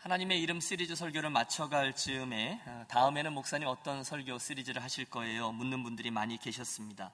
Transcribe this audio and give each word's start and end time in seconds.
하나님의 0.00 0.40
이름 0.40 0.60
시리즈 0.60 0.96
설교를 0.96 1.28
마쳐갈 1.28 1.94
즈음에 1.94 2.62
어, 2.66 2.84
다음에는 2.88 3.34
목사님 3.34 3.68
어떤 3.68 4.02
설교 4.02 4.38
시리즈를 4.38 4.82
하실 4.82 5.04
거예요? 5.04 5.52
묻는 5.52 5.82
분들이 5.82 6.10
많이 6.10 6.38
계셨습니다. 6.38 7.12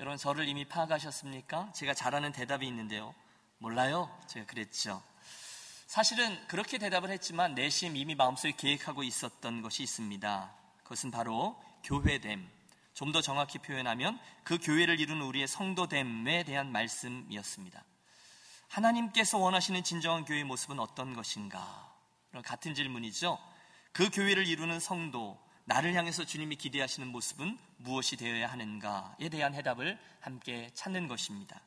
여러분 0.00 0.16
저를 0.16 0.48
이미 0.48 0.64
파악하셨습니까? 0.64 1.72
제가 1.72 1.92
잘하는 1.92 2.32
대답이 2.32 2.66
있는데요. 2.66 3.14
몰라요? 3.58 4.10
제가 4.26 4.46
그랬죠. 4.46 5.02
사실은 5.86 6.34
그렇게 6.48 6.78
대답을 6.78 7.10
했지만 7.10 7.54
내심 7.54 7.94
이미 7.94 8.14
마음속에 8.14 8.54
계획하고 8.56 9.02
있었던 9.02 9.60
것이 9.60 9.82
있습니다. 9.82 10.50
그것은 10.82 11.10
바로 11.10 11.62
교회됨. 11.84 12.48
좀 12.94 13.12
더 13.12 13.20
정확히 13.20 13.58
표현하면 13.58 14.18
그 14.44 14.56
교회를 14.56 14.98
이루는 14.98 15.20
우리의 15.26 15.46
성도됨에 15.46 16.44
대한 16.44 16.72
말씀이었습니다. 16.72 17.84
하나님께서 18.68 19.36
원하시는 19.36 19.84
진정한 19.84 20.24
교회의 20.24 20.44
모습은 20.44 20.78
어떤 20.78 21.14
것인가? 21.14 21.93
같은 22.42 22.74
질문이죠. 22.74 23.38
그 23.92 24.10
교회를 24.10 24.46
이루는 24.46 24.80
성도, 24.80 25.38
나를 25.66 25.94
향해서 25.94 26.24
주님이 26.24 26.56
기대하시는 26.56 27.08
모습은 27.08 27.58
무엇이 27.78 28.16
되어야 28.16 28.50
하는가에 28.50 29.28
대한 29.30 29.54
해답을 29.54 29.98
함께 30.20 30.70
찾는 30.74 31.08
것입니다. 31.08 31.60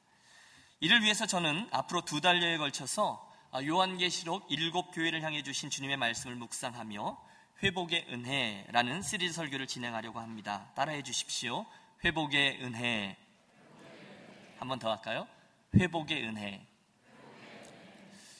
이를 0.79 1.01
위해서 1.01 1.25
저는 1.25 1.67
앞으로 1.71 2.01
두 2.01 2.21
달여에 2.21 2.57
걸쳐서 2.57 3.25
요한계시록 3.65 4.45
일곱 4.51 4.91
교회를 4.91 5.23
향해 5.23 5.41
주신 5.41 5.69
주님의 5.71 5.97
말씀을 5.97 6.35
묵상하며 6.35 7.17
회복의 7.63 8.05
은혜라는 8.09 9.01
시리즈 9.01 9.33
설교를 9.33 9.65
진행하려고 9.65 10.19
합니다. 10.19 10.71
따라해 10.75 11.01
주십시오. 11.01 11.65
회복의 12.03 12.63
은혜. 12.63 13.17
한 14.59 14.67
번 14.67 14.77
더 14.77 14.91
할까요? 14.91 15.27
회복의 15.75 16.23
은혜. 16.23 16.66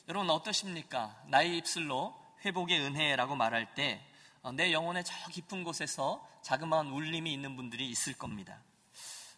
여러분 0.07 0.29
어떠십니까? 0.29 1.21
나의 1.27 1.57
입술로 1.57 2.15
회복의 2.45 2.79
은혜라고 2.81 3.35
말할 3.35 3.73
때 3.73 4.07
내 4.53 4.71
영혼의 4.71 5.03
저 5.03 5.13
깊은 5.29 5.63
곳에서 5.63 6.25
자그마한 6.41 6.87
울림이 6.87 7.33
있는 7.33 7.55
분들이 7.55 7.89
있을 7.89 8.13
겁니다. 8.13 8.61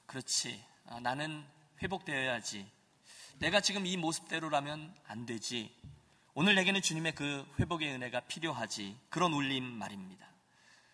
그렇지. 0.05 0.63
아, 0.87 0.99
나는 0.99 1.43
회복되어야지. 1.81 2.69
내가 3.39 3.61
지금 3.61 3.85
이 3.85 3.97
모습대로라면 3.97 4.93
안 5.07 5.25
되지. 5.25 5.73
오늘 6.33 6.55
내게는 6.55 6.81
주님의 6.81 7.15
그 7.15 7.47
회복의 7.59 7.93
은혜가 7.93 8.21
필요하지. 8.21 8.97
그런 9.09 9.33
울림 9.33 9.63
말입니다. 9.63 10.27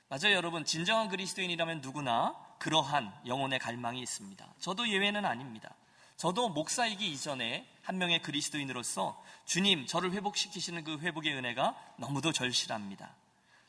맞아요, 0.08 0.36
여러분. 0.36 0.64
진정한 0.64 1.10
그리스도인이라면 1.10 1.82
누구나 1.82 2.36
그러한 2.60 3.14
영혼의 3.26 3.60
갈망이 3.60 4.00
있습니다. 4.02 4.54
저도 4.60 4.88
예외는 4.88 5.26
아닙니다. 5.26 5.74
저도 6.18 6.50
목사이기 6.50 7.12
이전에 7.12 7.68
한 7.82 7.98
명의 7.98 8.22
그리스도인으로서 8.22 9.22
주님, 9.46 9.86
저를 9.86 10.12
회복시키시는 10.14 10.84
그 10.84 10.98
회복의 11.00 11.34
은혜가 11.34 11.76
너무도 11.98 12.32
절실합니다. 12.32 13.14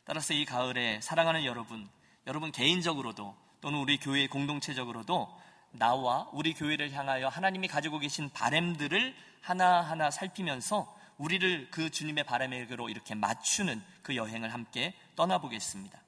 따라서 0.05 0.33
이 0.33 0.45
가을에 0.45 1.01
사랑하는 1.01 1.45
여러분, 1.45 1.89
여러분 2.27 2.53
개인적으로도 2.53 3.37
또는 3.61 3.81
우리 3.81 3.99
교회 3.99 4.29
공동체적으로도 4.29 5.29
나와 5.73 6.29
우리 6.33 6.55
교회를 6.55 6.93
향하여 6.93 7.29
하나님이 7.29 7.67
가지고 7.69 7.99
계신 7.99 8.31
바램들을 8.31 9.15
하나하나 9.41 10.11
살피면서 10.11 10.95
우리를 11.19 11.71
그 11.71 11.91
주님의 11.91 12.25
바램에게로 12.25 12.89
이렇게 12.89 13.15
맞추는 13.15 13.83
그 14.03 14.17
여행을 14.17 14.53
함께 14.53 14.95
떠나보겠습니다. 15.17 15.99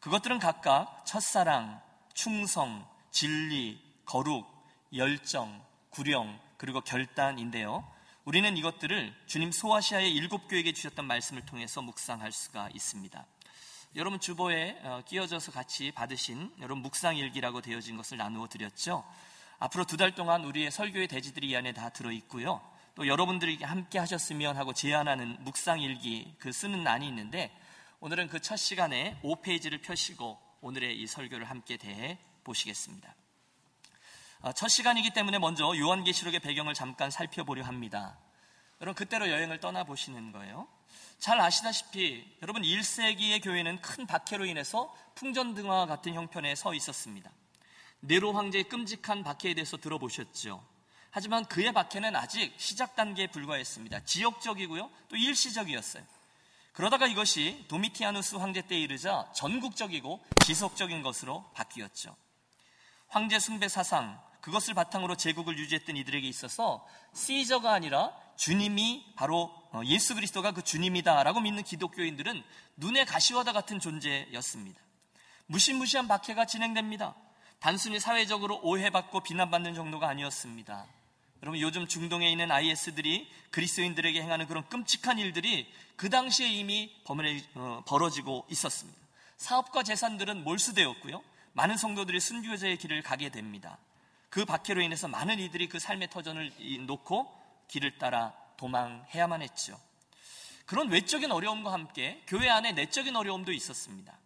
그것들은 0.00 0.38
각각 0.38 1.04
첫사랑, 1.06 1.80
충성, 2.14 2.86
진리, 3.10 3.80
거룩, 4.04 4.46
열정, 4.94 5.64
구령, 5.92 6.40
그리고 6.56 6.80
결단인데요. 6.80 7.86
우리는 8.24 8.56
이것들을 8.56 9.14
주님 9.26 9.52
소아시아의 9.52 10.10
일곱 10.14 10.48
교회에게 10.48 10.72
주셨던 10.72 11.04
말씀을 11.04 11.44
통해서 11.44 11.82
묵상할 11.82 12.32
수가 12.32 12.70
있습니다. 12.72 13.26
여러분 13.96 14.18
주보에 14.18 14.78
어, 14.84 15.02
끼어져서 15.06 15.52
같이 15.52 15.90
받으신 15.90 16.50
여러분 16.60 16.82
묵상 16.82 17.18
일기라고 17.18 17.60
되어진 17.60 17.96
것을 17.98 18.16
나누어 18.16 18.48
드렸죠. 18.48 19.04
앞으로 19.58 19.84
두 19.84 19.98
달 19.98 20.14
동안 20.14 20.44
우리의 20.44 20.70
설교의 20.70 21.08
대지들이 21.08 21.50
이 21.50 21.56
안에 21.56 21.72
다 21.72 21.90
들어 21.90 22.10
있고요. 22.12 22.62
또 22.94 23.06
여러분들이 23.06 23.62
함께 23.62 23.98
하셨으면 23.98 24.56
하고 24.56 24.72
제안하는 24.72 25.44
묵상 25.44 25.80
일기 25.82 26.34
그 26.38 26.52
쓰는 26.52 26.84
난이 26.84 27.06
있는데 27.08 27.54
오늘은 28.00 28.28
그 28.28 28.40
첫 28.40 28.56
시간에 28.56 29.20
5페이지를 29.22 29.82
펴시고 29.82 30.38
오늘의 30.62 30.98
이 30.98 31.06
설교를 31.06 31.50
함께 31.50 31.76
대해 31.76 32.18
보시겠습니다. 32.44 33.14
아, 34.44 34.52
첫 34.52 34.66
시간이기 34.66 35.10
때문에 35.10 35.38
먼저 35.38 35.72
요한계시록의 35.76 36.40
배경을 36.40 36.74
잠깐 36.74 37.12
살펴보려 37.12 37.62
합니다. 37.62 38.18
여러분 38.80 38.96
그때로 38.96 39.30
여행을 39.30 39.60
떠나 39.60 39.84
보시는 39.84 40.32
거예요. 40.32 40.66
잘 41.20 41.40
아시다시피 41.40 42.26
여러분 42.42 42.62
1세기의 42.62 43.40
교회는 43.44 43.80
큰 43.80 44.04
박해로 44.04 44.44
인해서 44.44 44.92
풍전등화 45.14 45.86
같은 45.86 46.14
형편에 46.14 46.56
서 46.56 46.74
있었습니다. 46.74 47.30
네로 48.00 48.32
황제의 48.32 48.64
끔찍한 48.64 49.22
박해에 49.22 49.54
대해서 49.54 49.76
들어보셨죠. 49.76 50.60
하지만 51.12 51.44
그의 51.44 51.72
박해는 51.72 52.16
아직 52.16 52.52
시작 52.56 52.96
단계에 52.96 53.28
불과했습니다. 53.28 54.04
지역적이고요. 54.04 54.90
또 55.08 55.16
일시적이었어요. 55.16 56.02
그러다가 56.72 57.06
이것이 57.06 57.64
도미티아누스 57.68 58.36
황제 58.36 58.62
때에 58.62 58.80
이르자 58.80 59.30
전국적이고 59.34 60.18
지속적인 60.44 61.02
것으로 61.02 61.44
바뀌었죠. 61.54 62.16
황제 63.06 63.38
숭배 63.38 63.68
사상, 63.68 64.18
그것을 64.42 64.74
바탕으로 64.74 65.16
제국을 65.16 65.56
유지했던 65.56 65.96
이들에게 65.96 66.28
있어서 66.28 66.86
시저가 67.14 67.72
아니라 67.72 68.12
주님이 68.36 69.14
바로 69.16 69.54
어, 69.70 69.80
예수 69.84 70.14
그리스도가 70.14 70.52
그 70.52 70.62
주님이다라고 70.62 71.40
믿는 71.40 71.62
기독교인들은 71.62 72.42
눈의 72.76 73.06
가시화다 73.06 73.52
같은 73.52 73.80
존재였습니다. 73.80 74.80
무시무시한 75.46 76.08
박해가 76.08 76.46
진행됩니다. 76.46 77.14
단순히 77.60 78.00
사회적으로 78.00 78.60
오해받고 78.62 79.20
비난받는 79.20 79.74
정도가 79.74 80.08
아니었습니다. 80.08 80.86
여러분 81.42 81.60
요즘 81.60 81.86
중동에 81.86 82.30
있는 82.30 82.50
IS들이 82.50 83.28
그리스도인들에게 83.50 84.20
행하는 84.20 84.46
그런 84.46 84.68
끔찍한 84.68 85.18
일들이 85.18 85.72
그 85.96 86.10
당시에 86.10 86.48
이미 86.48 86.92
어, 87.54 87.82
벌어지고 87.86 88.46
있었습니다. 88.50 88.98
사업과 89.36 89.84
재산들은 89.84 90.42
몰수되었고요. 90.42 91.22
많은 91.52 91.76
성도들이 91.76 92.18
순교자의 92.18 92.78
길을 92.78 93.02
가게 93.02 93.28
됩니다. 93.28 93.78
그 94.32 94.46
박해로 94.46 94.80
인해서 94.80 95.08
많은 95.08 95.38
이들이 95.40 95.68
그 95.68 95.78
삶의 95.78 96.08
터전을 96.08 96.86
놓고 96.86 97.30
길을 97.68 97.98
따라 97.98 98.32
도망해야만 98.56 99.42
했죠. 99.42 99.78
그런 100.64 100.88
외적인 100.88 101.30
어려움과 101.30 101.70
함께 101.70 102.22
교회 102.26 102.48
안에 102.48 102.72
내적인 102.72 103.14
어려움도 103.14 103.52
있었습니다. 103.52 104.18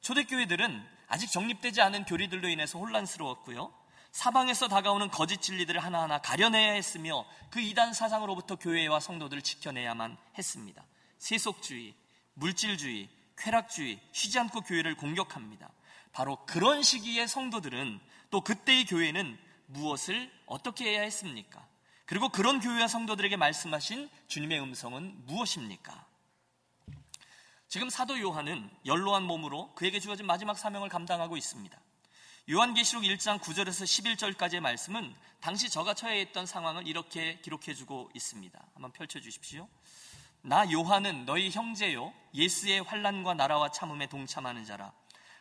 초대교회들은 0.00 0.82
아직 1.06 1.30
정립되지 1.30 1.82
않은 1.82 2.06
교리들로 2.06 2.48
인해서 2.48 2.78
혼란스러웠고요. 2.78 3.70
사방에서 4.10 4.68
다가오는 4.68 5.10
거짓 5.10 5.42
진리들을 5.42 5.84
하나하나 5.84 6.16
가려내야 6.16 6.72
했으며 6.72 7.26
그 7.50 7.60
이단 7.60 7.92
사상으로부터 7.92 8.56
교회와 8.56 9.00
성도들을 9.00 9.42
지켜내야만 9.42 10.16
했습니다. 10.38 10.82
세속주의, 11.18 11.94
물질주의, 12.32 13.10
쾌락주의, 13.36 14.00
쉬지 14.12 14.38
않고 14.38 14.62
교회를 14.62 14.96
공격합니다. 14.96 15.68
바로 16.14 16.42
그런 16.46 16.82
시기의 16.82 17.28
성도들은 17.28 18.00
또 18.32 18.40
그때의 18.40 18.86
교회는 18.86 19.38
무엇을 19.66 20.32
어떻게 20.46 20.86
해야 20.86 21.02
했습니까? 21.02 21.64
그리고 22.06 22.30
그런 22.30 22.60
교회와 22.60 22.88
성도들에게 22.88 23.36
말씀하신 23.36 24.08
주님의 24.26 24.58
음성은 24.58 25.26
무엇입니까? 25.26 26.06
지금 27.68 27.90
사도 27.90 28.18
요한은 28.18 28.70
연로한 28.86 29.22
몸으로 29.24 29.74
그에게 29.74 30.00
주어진 30.00 30.26
마지막 30.26 30.58
사명을 30.58 30.88
감당하고 30.88 31.36
있습니다. 31.36 31.78
요한계시록 32.50 33.04
1장 33.04 33.38
9절에서 33.38 33.84
11절까지의 33.84 34.60
말씀은 34.60 35.14
당시 35.40 35.68
저가 35.68 35.92
처해 35.92 36.22
있던 36.22 36.46
상황을 36.46 36.86
이렇게 36.86 37.38
기록해 37.40 37.74
주고 37.74 38.10
있습니다. 38.14 38.58
한번 38.72 38.92
펼쳐 38.92 39.20
주십시오. 39.20 39.68
나 40.40 40.70
요한은 40.72 41.26
너희 41.26 41.50
형제요 41.50 42.14
예수의 42.34 42.82
환란과 42.82 43.34
나라와 43.34 43.70
참음에 43.70 44.08
동참하는 44.08 44.64
자라 44.64 44.92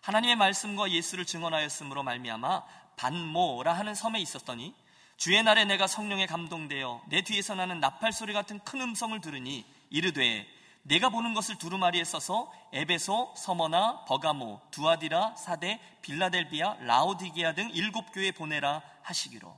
하나님의 0.02 0.36
말씀과 0.36 0.90
예수를 0.90 1.26
증언하였으므로 1.26 2.02
말미암아 2.02 2.64
반모라 3.02 3.74
하는 3.74 3.96
섬에 3.96 4.20
있었더니 4.20 4.76
주의 5.18 5.42
날에 5.42 5.66
내가 5.66 5.88
성령에 5.88 6.28
감동되어 6.28 7.02
내 7.10 7.24
뒤에서 7.24 7.56
나는 7.56 7.80
나팔 7.80 8.14
소리 8.14 8.32
같은 8.32 8.60
큰 8.60 8.80
음성을 8.80 9.20
들으니 9.22 9.66
이르되 9.90 10.48
내가 10.84 11.10
보는 11.10 11.34
것을 11.34 11.58
두루마리에 11.58 12.04
써서 12.04 12.52
에베소, 12.74 13.34
서머나, 13.36 14.06
버가모, 14.06 14.62
두아디라, 14.72 15.36
사대, 15.36 15.80
빌라델비아, 16.02 16.76
라오디게아 16.82 17.54
등 17.54 17.70
일곱 17.74 18.12
교회 18.14 18.32
보내라 18.32 18.82
하시기로. 19.04 19.56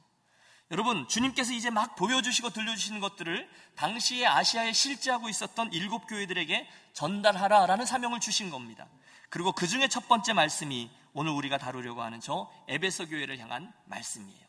여러분, 0.71 1.07
주님께서 1.07 1.53
이제 1.53 1.69
막 1.69 1.95
보여주시고 1.95 2.49
들려주시는 2.49 2.99
것들을 2.99 3.49
당시에 3.75 4.25
아시아에 4.25 4.73
실제하고 4.73 5.29
있었던 5.29 5.71
일곱 5.71 6.07
교회들에게 6.07 6.67
전달하라라는 6.93 7.85
사명을 7.85 8.19
주신 8.19 8.49
겁니다. 8.49 8.87
그리고 9.29 9.53
그 9.53 9.67
중에 9.67 9.87
첫 9.87 10.07
번째 10.09 10.33
말씀이 10.33 10.89
오늘 11.13 11.31
우리가 11.31 11.57
다루려고 11.57 12.01
하는 12.01 12.19
저 12.19 12.51
에베소 12.67 13.07
교회를 13.07 13.39
향한 13.39 13.71
말씀이에요. 13.85 14.47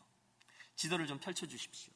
지도를 0.75 1.07
좀 1.07 1.19
펼쳐 1.19 1.45
주십시오. 1.45 1.93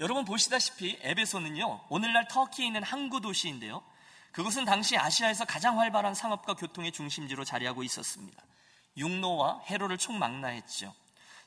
여러분 0.00 0.24
보시다시피 0.24 0.98
에베소는요, 1.02 1.86
오늘날 1.88 2.26
터키에 2.28 2.66
있는 2.66 2.82
항구 2.82 3.20
도시인데요. 3.20 3.84
그것은 4.32 4.64
당시 4.64 4.96
아시아에서 4.96 5.44
가장 5.44 5.78
활발한 5.78 6.14
상업과 6.14 6.54
교통의 6.54 6.92
중심지로 6.92 7.44
자리하고 7.44 7.82
있었습니다. 7.82 8.42
육로와 8.96 9.62
해로를 9.66 9.98
총망라했죠. 9.98 10.94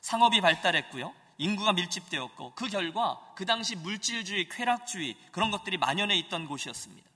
상업이 0.00 0.40
발달했고요. 0.40 1.12
인구가 1.38 1.72
밀집되었고 1.72 2.54
그 2.54 2.68
결과 2.68 3.20
그 3.34 3.44
당시 3.44 3.74
물질주의, 3.76 4.48
쾌락주의 4.48 5.16
그런 5.32 5.50
것들이 5.50 5.76
만연해 5.76 6.16
있던 6.16 6.46
곳이었습니다. 6.46 7.10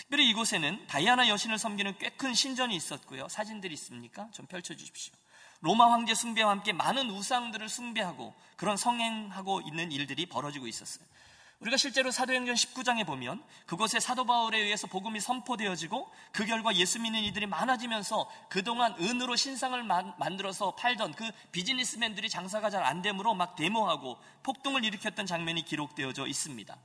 특별히 0.00 0.28
이곳에는 0.30 0.86
다이아나 0.86 1.28
여신을 1.28 1.58
섬기는 1.58 1.98
꽤 1.98 2.10
큰 2.16 2.32
신전이 2.34 2.74
있었고요. 2.74 3.28
사진들이 3.28 3.74
있습니까? 3.74 4.28
좀 4.32 4.46
펼쳐 4.46 4.74
주십시오. 4.74 5.14
로마 5.60 5.92
황제 5.92 6.14
숭배와 6.14 6.50
함께 6.50 6.72
많은 6.72 7.10
우상들을 7.10 7.68
숭배하고 7.68 8.34
그런 8.56 8.76
성행하고 8.78 9.60
있는 9.62 9.92
일들이 9.92 10.24
벌어지고 10.26 10.66
있었어요. 10.66 11.04
우리가 11.60 11.76
실제로 11.76 12.10
사도행전 12.10 12.54
19장에 12.54 13.04
보면 13.06 13.42
그곳에 13.66 14.00
사도 14.00 14.24
바울에 14.24 14.58
의해서 14.58 14.86
복음이 14.86 15.20
선포되어지고 15.20 16.10
그 16.32 16.46
결과 16.46 16.74
예수 16.74 16.98
믿는 16.98 17.20
이들이 17.24 17.44
많아지면서 17.46 18.30
그동안 18.48 18.94
은으로 18.98 19.36
신상을 19.36 19.82
만들어서 19.82 20.74
팔던 20.76 21.12
그 21.12 21.30
비즈니스맨들이 21.52 22.30
장사가 22.30 22.70
잘 22.70 22.82
안 22.82 23.02
되므로 23.02 23.34
막 23.34 23.56
데모하고 23.56 24.18
폭동을 24.42 24.84
일으켰던 24.86 25.26
장면이 25.26 25.64
기록되어져 25.66 26.26
있습니다. 26.26 26.76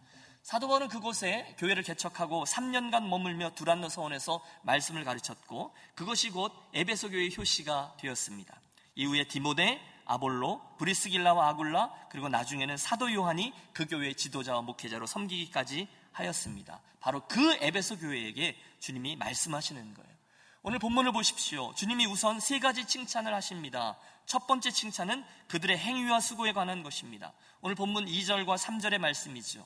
사도 0.45 0.67
바울은 0.67 0.89
그곳에 0.89 1.55
교회를 1.57 1.81
개척하고 1.81 2.43
3년간 2.43 3.07
머물며 3.07 3.55
두란노 3.55 3.89
서원에서 3.89 4.45
말씀을 4.61 5.03
가르쳤고 5.03 5.73
그것이 5.95 6.29
곧 6.29 6.53
에베소 6.71 7.09
교회의 7.09 7.35
효시가 7.35 7.95
되었습니다. 7.97 8.55
이후에 8.93 9.23
디모데, 9.23 9.81
아볼로, 10.05 10.61
브리스길라와 10.77 11.49
아굴라 11.49 11.91
그리고 12.11 12.29
나중에는 12.29 12.77
사도 12.77 13.11
요한이 13.11 13.53
그 13.73 13.87
교회의 13.87 14.13
지도자와 14.13 14.61
목회자로 14.61 15.07
섬기기까지 15.07 15.87
하였습니다. 16.11 16.79
바로 16.99 17.25
그 17.27 17.57
에베소 17.61 17.97
교회에게 17.97 18.55
주님이 18.77 19.15
말씀하시는 19.15 19.95
거예요. 19.95 20.15
오늘 20.61 20.77
본문을 20.77 21.11
보십시오. 21.11 21.73
주님이 21.73 22.05
우선 22.05 22.39
세 22.39 22.59
가지 22.59 22.85
칭찬을 22.85 23.33
하십니다. 23.33 23.97
첫 24.27 24.45
번째 24.45 24.69
칭찬은 24.69 25.25
그들의 25.47 25.75
행위와 25.75 26.19
수고에 26.19 26.53
관한 26.53 26.83
것입니다. 26.83 27.33
오늘 27.61 27.73
본문 27.73 28.05
2절과 28.05 28.59
3절의 28.59 28.99
말씀이죠. 28.99 29.65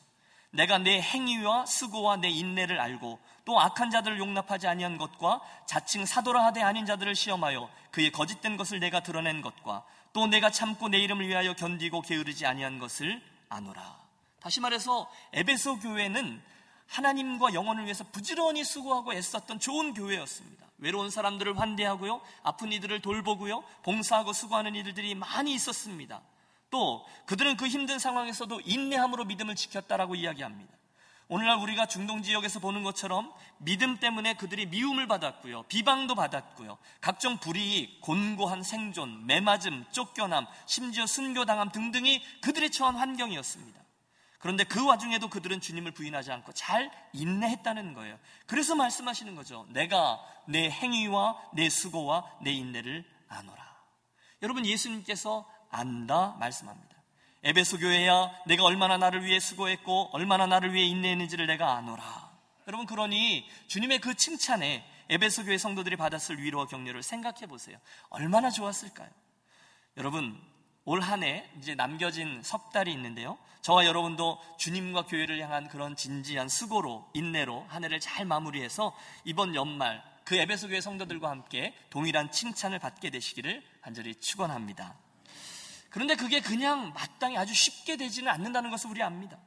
내가 0.51 0.77
내 0.77 0.99
행위와 0.99 1.65
수고와 1.65 2.17
내 2.17 2.29
인내를 2.29 2.79
알고 2.79 3.19
또 3.45 3.59
악한 3.59 3.91
자들을 3.91 4.17
용납하지 4.19 4.67
아니한 4.67 4.97
것과 4.97 5.41
자칭 5.65 6.05
사도라 6.05 6.45
하되 6.45 6.61
아닌 6.61 6.85
자들을 6.85 7.15
시험하여 7.15 7.69
그의 7.91 8.11
거짓된 8.11 8.57
것을 8.57 8.79
내가 8.79 9.01
드러낸 9.01 9.41
것과 9.41 9.83
또 10.13 10.27
내가 10.27 10.49
참고 10.49 10.87
내 10.89 10.97
이름을 10.99 11.27
위하여 11.27 11.53
견디고 11.53 12.01
게으르지 12.01 12.45
아니한 12.45 12.79
것을 12.79 13.21
아노라. 13.49 13.99
다시 14.39 14.59
말해서 14.59 15.11
에베소 15.33 15.79
교회는 15.79 16.41
하나님과 16.87 17.53
영혼을 17.53 17.83
위해서 17.83 18.03
부지런히 18.11 18.63
수고하고 18.63 19.13
애썼던 19.13 19.59
좋은 19.59 19.93
교회였습니다. 19.93 20.65
외로운 20.79 21.09
사람들을 21.09 21.59
환대하고요, 21.59 22.21
아픈 22.41 22.71
이들을 22.71 23.01
돌보고요, 23.01 23.63
봉사하고 23.83 24.33
수고하는 24.33 24.75
이들이 24.75 25.13
많이 25.13 25.53
있었습니다. 25.53 26.21
또 26.69 27.05
그들은 27.25 27.57
그 27.57 27.67
힘든 27.67 27.99
상황에서도 27.99 28.61
인내함으로 28.65 29.25
믿음을 29.25 29.55
지켰다라고 29.55 30.15
이야기합니다. 30.15 30.79
오늘날 31.31 31.59
우리가 31.59 31.85
중동 31.85 32.23
지역에서 32.23 32.59
보는 32.59 32.81
것처럼 32.81 33.31
믿음 33.59 33.99
때문에 33.99 34.33
그들이 34.33 34.65
미움을 34.65 35.07
받았고요. 35.07 35.63
비방도 35.63 36.15
받았고요. 36.15 36.79
각종 37.01 37.37
불이익, 37.37 38.01
곤고한 38.01 38.63
생존, 38.63 39.27
매맞음, 39.27 39.85
쫓겨남, 39.91 40.47
심지어 40.65 41.05
순교당함 41.05 41.71
등등이 41.71 42.23
그들의 42.41 42.71
처한 42.71 42.95
환경이었습니다. 42.95 43.79
그런데 44.39 44.63
그 44.63 44.83
와중에도 44.83 45.29
그들은 45.29 45.61
주님을 45.61 45.91
부인하지 45.91 46.31
않고 46.31 46.53
잘 46.53 46.89
인내했다는 47.13 47.93
거예요. 47.93 48.17
그래서 48.47 48.73
말씀하시는 48.73 49.35
거죠. 49.35 49.67
내가 49.69 50.19
내 50.47 50.67
행위와 50.69 51.37
내 51.53 51.69
수고와 51.69 52.25
내 52.41 52.51
인내를 52.51 53.05
아노라. 53.27 53.69
여러분 54.41 54.65
예수님께서 54.65 55.45
안다 55.69 56.35
말씀합니다. 56.39 56.95
에베소 57.43 57.77
교회야 57.79 58.31
내가 58.47 58.63
얼마나 58.65 58.97
나를 58.97 59.23
위해 59.23 59.39
수고했고 59.39 60.09
얼마나 60.13 60.45
나를 60.45 60.73
위해 60.73 60.85
인내했는지를 60.87 61.47
내가 61.47 61.73
아노라. 61.77 62.29
여러분 62.67 62.85
그러니 62.85 63.49
주님의 63.67 63.99
그 63.99 64.13
칭찬에 64.15 64.85
에베소 65.09 65.45
교회 65.45 65.57
성도들이 65.57 65.95
받았을 65.95 66.41
위로와 66.41 66.67
격려를 66.67 67.01
생각해 67.01 67.47
보세요. 67.47 67.77
얼마나 68.09 68.49
좋았을까요? 68.51 69.09
여러분 69.97 70.39
올 70.85 71.01
한 71.01 71.23
해 71.23 71.49
이제 71.59 71.75
남겨진 71.75 72.41
석 72.43 72.71
달이 72.71 72.91
있는데요. 72.93 73.37
저와 73.61 73.85
여러분도 73.85 74.39
주님과 74.57 75.05
교회를 75.05 75.39
향한 75.41 75.67
그런 75.67 75.95
진지한 75.95 76.47
수고로 76.49 77.09
인내로 77.13 77.65
한 77.69 77.83
해를 77.83 77.99
잘 77.99 78.25
마무리해서 78.25 78.95
이번 79.23 79.55
연말 79.55 80.03
그 80.25 80.35
에베소 80.35 80.67
교회 80.69 80.81
성도들과 80.81 81.29
함께 81.29 81.73
동일한 81.89 82.31
칭찬을 82.31 82.79
받게 82.79 83.09
되시기를 83.09 83.63
간절히 83.81 84.15
축원합니다. 84.15 84.95
그런데 85.89 86.15
그게 86.15 86.39
그냥 86.39 86.93
마땅히 86.93 87.37
아주 87.37 87.53
쉽게 87.53 87.97
되지는 87.97 88.31
않는다는 88.31 88.69
것을 88.69 88.89
우리 88.89 89.01
압니다. 89.01 89.37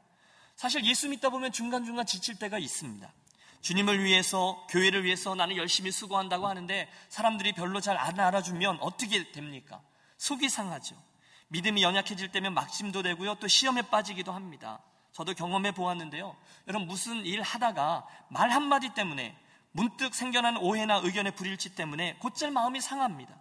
사실 0.56 0.84
예수 0.84 1.08
믿다 1.08 1.30
보면 1.30 1.52
중간중간 1.52 2.06
지칠 2.06 2.38
때가 2.38 2.58
있습니다. 2.58 3.12
주님을 3.60 4.02
위해서, 4.02 4.66
교회를 4.70 5.04
위해서 5.04 5.34
나는 5.34 5.56
열심히 5.56 5.92
수고한다고 5.92 6.48
하는데 6.48 6.88
사람들이 7.08 7.52
별로 7.52 7.80
잘 7.80 7.96
안 7.96 8.18
알아주면 8.18 8.78
어떻게 8.80 9.30
됩니까? 9.30 9.80
속이 10.18 10.48
상하죠. 10.48 11.00
믿음이 11.48 11.82
연약해질 11.82 12.32
때면 12.32 12.54
막심도 12.54 13.02
되고요. 13.02 13.36
또 13.36 13.46
시험에 13.46 13.82
빠지기도 13.82 14.32
합니다. 14.32 14.80
저도 15.12 15.34
경험해 15.34 15.72
보았는데요. 15.72 16.36
여러분, 16.66 16.88
무슨 16.88 17.24
일 17.24 17.42
하다가 17.42 18.06
말 18.28 18.50
한마디 18.50 18.94
때문에 18.94 19.36
문득 19.70 20.14
생겨난 20.14 20.56
오해나 20.56 20.96
의견의 20.96 21.34
불일치 21.36 21.74
때문에 21.74 22.16
곧잘 22.16 22.50
마음이 22.50 22.80
상합니다. 22.80 23.34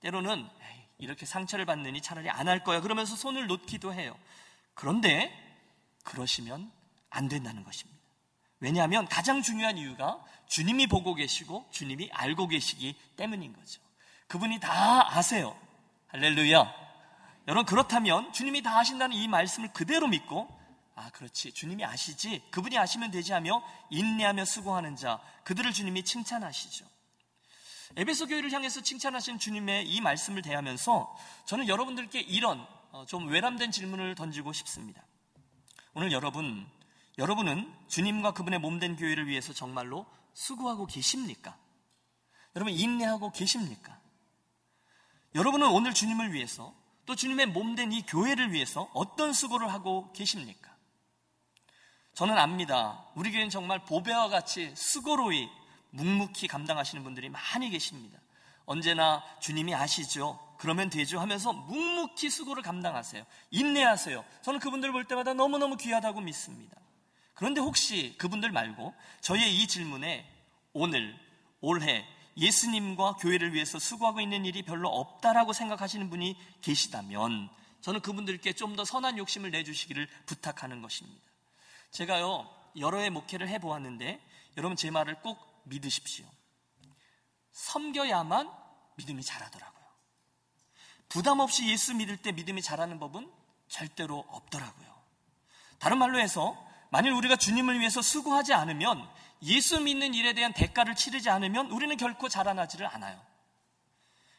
때로는 0.00 0.48
이렇게 0.98 1.26
상처를 1.26 1.64
받느니 1.64 2.00
차라리 2.02 2.28
안 2.28 2.48
할 2.48 2.64
거야. 2.64 2.80
그러면서 2.80 3.16
손을 3.16 3.46
놓기도 3.46 3.94
해요. 3.94 4.16
그런데 4.74 5.32
그러시면 6.04 6.70
안 7.10 7.28
된다는 7.28 7.64
것입니다. 7.64 7.98
왜냐하면 8.60 9.06
가장 9.06 9.42
중요한 9.42 9.78
이유가 9.78 10.22
주님이 10.48 10.86
보고 10.88 11.14
계시고 11.14 11.68
주님이 11.70 12.10
알고 12.12 12.48
계시기 12.48 12.96
때문인 13.16 13.52
거죠. 13.52 13.80
그분이 14.26 14.60
다 14.60 15.16
아세요. 15.16 15.56
할렐루야. 16.08 16.74
여러분 17.46 17.64
그렇다면 17.64 18.32
주님이 18.32 18.62
다 18.62 18.78
아신다는 18.78 19.16
이 19.16 19.28
말씀을 19.28 19.72
그대로 19.72 20.06
믿고 20.08 20.48
아 20.96 21.10
그렇지 21.10 21.52
주님이 21.52 21.84
아시지 21.84 22.42
그분이 22.50 22.76
아시면 22.76 23.10
되지 23.10 23.32
하며 23.32 23.62
인내하며 23.90 24.44
수고하는 24.44 24.96
자 24.96 25.20
그들을 25.44 25.72
주님이 25.72 26.02
칭찬하시죠. 26.04 26.84
에베소 27.96 28.26
교회를 28.26 28.52
향해서 28.52 28.82
칭찬하신 28.82 29.38
주님의 29.38 29.88
이 29.88 30.00
말씀을 30.00 30.42
대하면서 30.42 31.16
저는 31.46 31.68
여러분들께 31.68 32.20
이런 32.20 32.66
어, 32.90 33.04
좀 33.06 33.28
외람된 33.28 33.70
질문을 33.70 34.14
던지고 34.14 34.52
싶습니다. 34.52 35.02
오늘 35.94 36.12
여러분, 36.12 36.66
여러분은 37.18 37.72
주님과 37.88 38.32
그분의 38.32 38.60
몸된 38.60 38.96
교회를 38.96 39.26
위해서 39.26 39.52
정말로 39.52 40.06
수고하고 40.32 40.86
계십니까? 40.86 41.56
여러분 42.54 42.72
인내하고 42.72 43.30
계십니까? 43.32 43.98
여러분은 45.34 45.68
오늘 45.68 45.92
주님을 45.92 46.32
위해서 46.32 46.74
또 47.06 47.14
주님의 47.14 47.46
몸된 47.46 47.92
이 47.92 48.02
교회를 48.02 48.52
위해서 48.52 48.90
어떤 48.94 49.32
수고를 49.32 49.72
하고 49.72 50.12
계십니까? 50.12 50.74
저는 52.14 52.36
압니다. 52.36 53.04
우리 53.14 53.30
교회는 53.30 53.50
정말 53.50 53.84
보배와 53.84 54.28
같이 54.28 54.74
수고로이 54.76 55.48
묵묵히 55.90 56.48
감당하시는 56.48 57.02
분들이 57.02 57.28
많이 57.28 57.70
계십니다. 57.70 58.18
언제나 58.66 59.22
주님이 59.40 59.74
아시죠? 59.74 60.38
그러면 60.58 60.90
되죠 60.90 61.20
하면서 61.20 61.52
묵묵히 61.52 62.28
수고를 62.28 62.62
감당하세요. 62.62 63.24
인내하세요. 63.50 64.24
저는 64.42 64.60
그분들 64.60 64.92
볼 64.92 65.04
때마다 65.04 65.32
너무너무 65.32 65.76
귀하다고 65.76 66.20
믿습니다. 66.20 66.76
그런데 67.34 67.60
혹시 67.60 68.14
그분들 68.18 68.50
말고 68.50 68.92
저의 69.20 69.56
이 69.56 69.66
질문에 69.68 70.28
오늘, 70.72 71.16
올해 71.60 72.04
예수님과 72.36 73.14
교회를 73.14 73.54
위해서 73.54 73.78
수고하고 73.78 74.20
있는 74.20 74.44
일이 74.44 74.62
별로 74.62 74.88
없다라고 74.88 75.52
생각하시는 75.52 76.10
분이 76.10 76.36
계시다면 76.60 77.48
저는 77.80 78.00
그분들께 78.00 78.52
좀 78.52 78.76
더 78.76 78.84
선한 78.84 79.18
욕심을 79.18 79.50
내주시기를 79.50 80.08
부탁하는 80.26 80.82
것입니다. 80.82 81.20
제가요, 81.90 82.48
여러 82.78 82.98
해 82.98 83.08
목회를 83.10 83.48
해보았는데 83.48 84.20
여러분 84.56 84.76
제 84.76 84.90
말을 84.90 85.16
꼭 85.22 85.47
믿으십시오. 85.68 86.26
섬겨야만 87.52 88.50
믿음이 88.96 89.22
자라더라고요. 89.22 89.78
부담 91.08 91.40
없이 91.40 91.68
예수 91.68 91.94
믿을 91.94 92.16
때 92.16 92.32
믿음이 92.32 92.62
자라는 92.62 92.98
법은 92.98 93.30
절대로 93.68 94.24
없더라고요. 94.28 94.88
다른 95.78 95.98
말로 95.98 96.18
해서 96.18 96.56
만일 96.90 97.12
우리가 97.12 97.36
주님을 97.36 97.80
위해서 97.80 98.02
수고하지 98.02 98.52
않으면 98.54 99.08
예수 99.42 99.80
믿는 99.80 100.14
일에 100.14 100.32
대한 100.32 100.52
대가를 100.52 100.96
치르지 100.96 101.30
않으면 101.30 101.70
우리는 101.70 101.96
결코 101.96 102.28
자라나지를 102.28 102.86
않아요. 102.86 103.20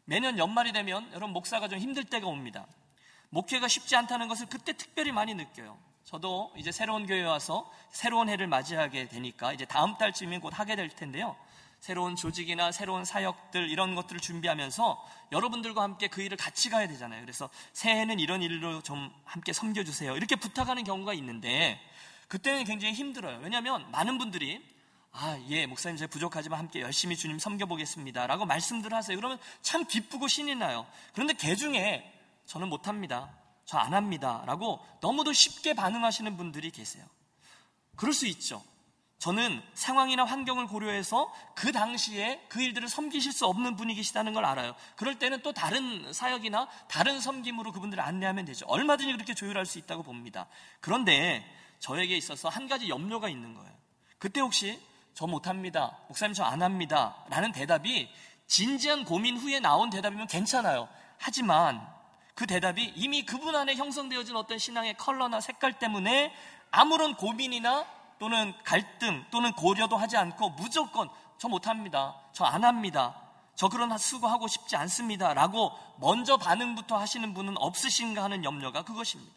매년 0.05 0.37
연말이 0.37 0.71
되면 0.71 1.07
여러분 1.11 1.31
목사가 1.31 1.67
좀 1.67 1.79
힘들 1.79 2.03
때가 2.03 2.27
옵니다. 2.27 2.65
목회가 3.29 3.67
쉽지 3.67 3.95
않다는 3.95 4.27
것을 4.27 4.47
그때 4.47 4.73
특별히 4.73 5.11
많이 5.11 5.35
느껴요. 5.35 5.77
저도 6.09 6.51
이제 6.57 6.71
새로운 6.71 7.05
교회에 7.05 7.23
와서 7.23 7.71
새로운 7.91 8.29
해를 8.29 8.47
맞이하게 8.47 9.09
되니까 9.09 9.53
이제 9.53 9.65
다음 9.65 9.95
달쯤이면 9.95 10.41
곧 10.41 10.57
하게 10.57 10.75
될 10.75 10.89
텐데요. 10.89 11.35
새로운 11.79 12.15
조직이나 12.15 12.71
새로운 12.71 13.05
사역들 13.05 13.69
이런 13.69 13.93
것들을 13.93 14.19
준비하면서 14.19 15.07
여러분들과 15.31 15.83
함께 15.83 16.07
그 16.07 16.23
일을 16.23 16.35
같이 16.35 16.71
가야 16.71 16.87
되잖아요. 16.87 17.21
그래서 17.21 17.47
새해는 17.73 18.19
이런 18.19 18.41
일로 18.41 18.81
좀 18.81 19.13
함께 19.23 19.53
섬겨주세요. 19.53 20.17
이렇게 20.17 20.35
부탁하는 20.35 20.83
경우가 20.83 21.13
있는데 21.13 21.79
그때는 22.27 22.63
굉장히 22.63 22.95
힘들어요. 22.95 23.37
왜냐하면 23.43 23.89
많은 23.91 24.17
분들이 24.17 24.65
아, 25.11 25.39
예, 25.49 25.67
목사님 25.67 25.95
제가 25.95 26.09
부족하지만 26.09 26.57
함께 26.57 26.81
열심히 26.81 27.17
주님 27.17 27.37
섬겨보겠습니다. 27.37 28.25
라고 28.25 28.47
말씀들 28.47 28.95
하세요. 28.95 29.15
그러면 29.15 29.37
참 29.61 29.85
기쁘고 29.85 30.27
신이 30.27 30.55
나요. 30.55 30.87
그런데 31.13 31.35
개 31.35 31.55
중에 31.55 32.11
저는 32.47 32.67
못합니다. 32.67 33.29
저 33.69 33.77
안 33.77 33.93
합니다. 33.93 34.41
라고 34.47 34.83
너무도 34.99 35.31
쉽게 35.31 35.75
반응하시는 35.75 36.35
분들이 36.37 36.71
계세요. 36.71 37.05
그럴 37.95 38.13
수 38.13 38.25
있죠. 38.25 38.63
저는 39.19 39.61
상황이나 39.75 40.23
환경을 40.23 40.65
고려해서 40.65 41.31
그 41.53 41.71
당시에 41.71 42.43
그 42.49 42.63
일들을 42.63 42.87
섬기실 42.89 43.31
수 43.31 43.45
없는 43.45 43.75
분이 43.75 43.93
계시다는 43.93 44.33
걸 44.33 44.43
알아요. 44.45 44.73
그럴 44.95 45.19
때는 45.19 45.43
또 45.43 45.53
다른 45.53 46.11
사역이나 46.11 46.67
다른 46.87 47.19
섬김으로 47.19 47.71
그분들을 47.71 48.01
안내하면 48.01 48.45
되죠. 48.45 48.65
얼마든지 48.65 49.11
그렇게 49.13 49.35
조율할 49.35 49.67
수 49.67 49.77
있다고 49.77 50.01
봅니다. 50.01 50.47
그런데 50.79 51.45
저에게 51.77 52.17
있어서 52.17 52.49
한 52.49 52.67
가지 52.67 52.89
염려가 52.89 53.29
있는 53.29 53.53
거예요. 53.53 53.71
그때 54.17 54.41
혹시 54.41 54.81
저 55.13 55.27
못합니다. 55.27 55.95
목사님 56.07 56.33
저 56.33 56.43
안 56.43 56.63
합니다. 56.63 57.23
라는 57.29 57.51
대답이 57.51 58.09
진지한 58.47 59.05
고민 59.05 59.37
후에 59.37 59.59
나온 59.59 59.91
대답이면 59.91 60.25
괜찮아요. 60.25 60.89
하지만 61.19 61.98
그 62.39 62.47
대답이 62.47 62.93
이미 62.95 63.25
그분 63.25 63.53
안에 63.53 63.75
형성되어진 63.75 64.33
어떤 64.37 64.57
신앙의 64.57 64.95
컬러나 64.95 65.41
색깔 65.41 65.77
때문에 65.77 66.33
아무런 66.71 67.15
고민이나 67.15 67.85
또는 68.17 68.53
갈등 68.63 69.25
또는 69.29 69.51
고려도 69.51 69.97
하지 69.97 70.15
않고 70.15 70.51
무조건 70.51 71.09
저 71.37 71.49
못합니다. 71.49 72.15
저 72.31 72.45
안 72.45 72.63
합니다. 72.63 73.13
저 73.55 73.67
그런 73.67 73.97
수고하고 73.97 74.47
싶지 74.47 74.77
않습니다. 74.77 75.33
라고 75.33 75.77
먼저 75.99 76.37
반응부터 76.37 76.95
하시는 76.95 77.33
분은 77.33 77.57
없으신가 77.57 78.23
하는 78.23 78.45
염려가 78.45 78.83
그것입니다. 78.83 79.35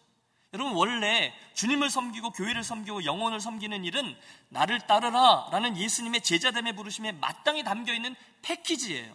여러분, 0.55 0.75
원래 0.75 1.35
주님을 1.55 1.91
섬기고 1.91 2.31
교회를 2.31 2.63
섬기고 2.63 3.05
영혼을 3.05 3.41
섬기는 3.41 3.85
일은 3.85 4.17
나를 4.49 4.79
따르라 4.79 5.49
라는 5.51 5.77
예수님의 5.77 6.21
제자됨의 6.21 6.77
부르심에 6.77 7.11
마땅히 7.11 7.65
담겨 7.65 7.93
있는 7.93 8.15
패키지예요. 8.43 9.13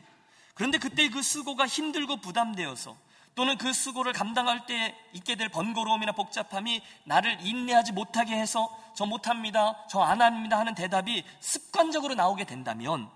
그런데 0.55 0.77
그때 0.77 1.07
그 1.07 1.21
수고가 1.21 1.67
힘들고 1.67 2.17
부담되어서 2.17 3.06
또는 3.37 3.57
그 3.57 3.71
수고를 3.71 4.11
감당할 4.11 4.65
때 4.65 4.97
있게 5.13 5.35
될 5.35 5.47
번거로움이나 5.47 6.11
복잡함이 6.11 6.81
나를 7.05 7.37
인내하지 7.45 7.93
못하게 7.93 8.35
해서 8.35 8.67
저 8.95 9.05
못합니다, 9.05 9.87
저 9.87 10.01
안 10.01 10.21
합니다 10.21 10.59
하는 10.59 10.73
대답이 10.75 11.23
습관적으로 11.39 12.15
나오게 12.15 12.43
된다면 12.43 13.09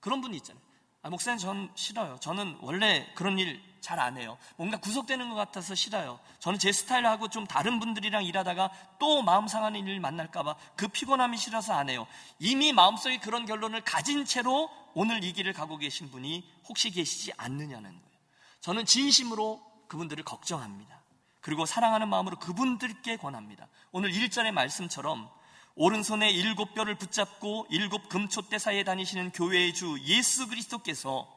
그런 0.00 0.20
분이 0.20 0.36
있잖아요. 0.38 0.62
아, 1.02 1.10
목사님 1.10 1.38
전 1.38 1.70
싫어요. 1.74 2.16
저는 2.20 2.58
원래 2.62 3.06
그런 3.14 3.38
일 3.38 3.68
잘 3.80 4.00
안 4.00 4.16
해요. 4.16 4.36
뭔가 4.56 4.76
구속되는 4.78 5.28
것 5.30 5.34
같아서 5.36 5.74
싫어요. 5.74 6.18
저는 6.40 6.58
제 6.58 6.72
스타일하고 6.72 7.28
좀 7.28 7.46
다른 7.46 7.78
분들이랑 7.78 8.24
일하다가 8.24 8.70
또 8.98 9.22
마음 9.22 9.46
상하는 9.46 9.86
일 9.86 10.00
만날까봐 10.00 10.56
그 10.76 10.88
피곤함이 10.88 11.38
싫어서 11.38 11.74
안 11.74 11.88
해요. 11.88 12.06
이미 12.38 12.72
마음속에 12.72 13.18
그런 13.18 13.46
결론을 13.46 13.82
가진 13.82 14.24
채로 14.24 14.68
오늘 14.94 15.22
이 15.22 15.32
길을 15.32 15.52
가고 15.52 15.76
계신 15.78 16.10
분이 16.10 16.44
혹시 16.68 16.90
계시지 16.90 17.32
않느냐는 17.36 17.90
거예요. 17.90 18.17
저는 18.60 18.84
진심으로 18.84 19.62
그분들을 19.88 20.24
걱정합니다. 20.24 21.02
그리고 21.40 21.66
사랑하는 21.66 22.08
마음으로 22.08 22.38
그분들께 22.38 23.16
권합니다. 23.16 23.68
오늘 23.92 24.10
1절의 24.10 24.52
말씀처럼 24.52 25.30
오른손에 25.76 26.28
일곱 26.30 26.74
뼈를 26.74 26.96
붙잡고 26.96 27.66
일곱 27.70 28.08
금초대 28.08 28.58
사이에 28.58 28.84
다니시는 28.84 29.30
교회의 29.30 29.74
주 29.74 29.98
예수 30.04 30.48
그리스도께서 30.48 31.32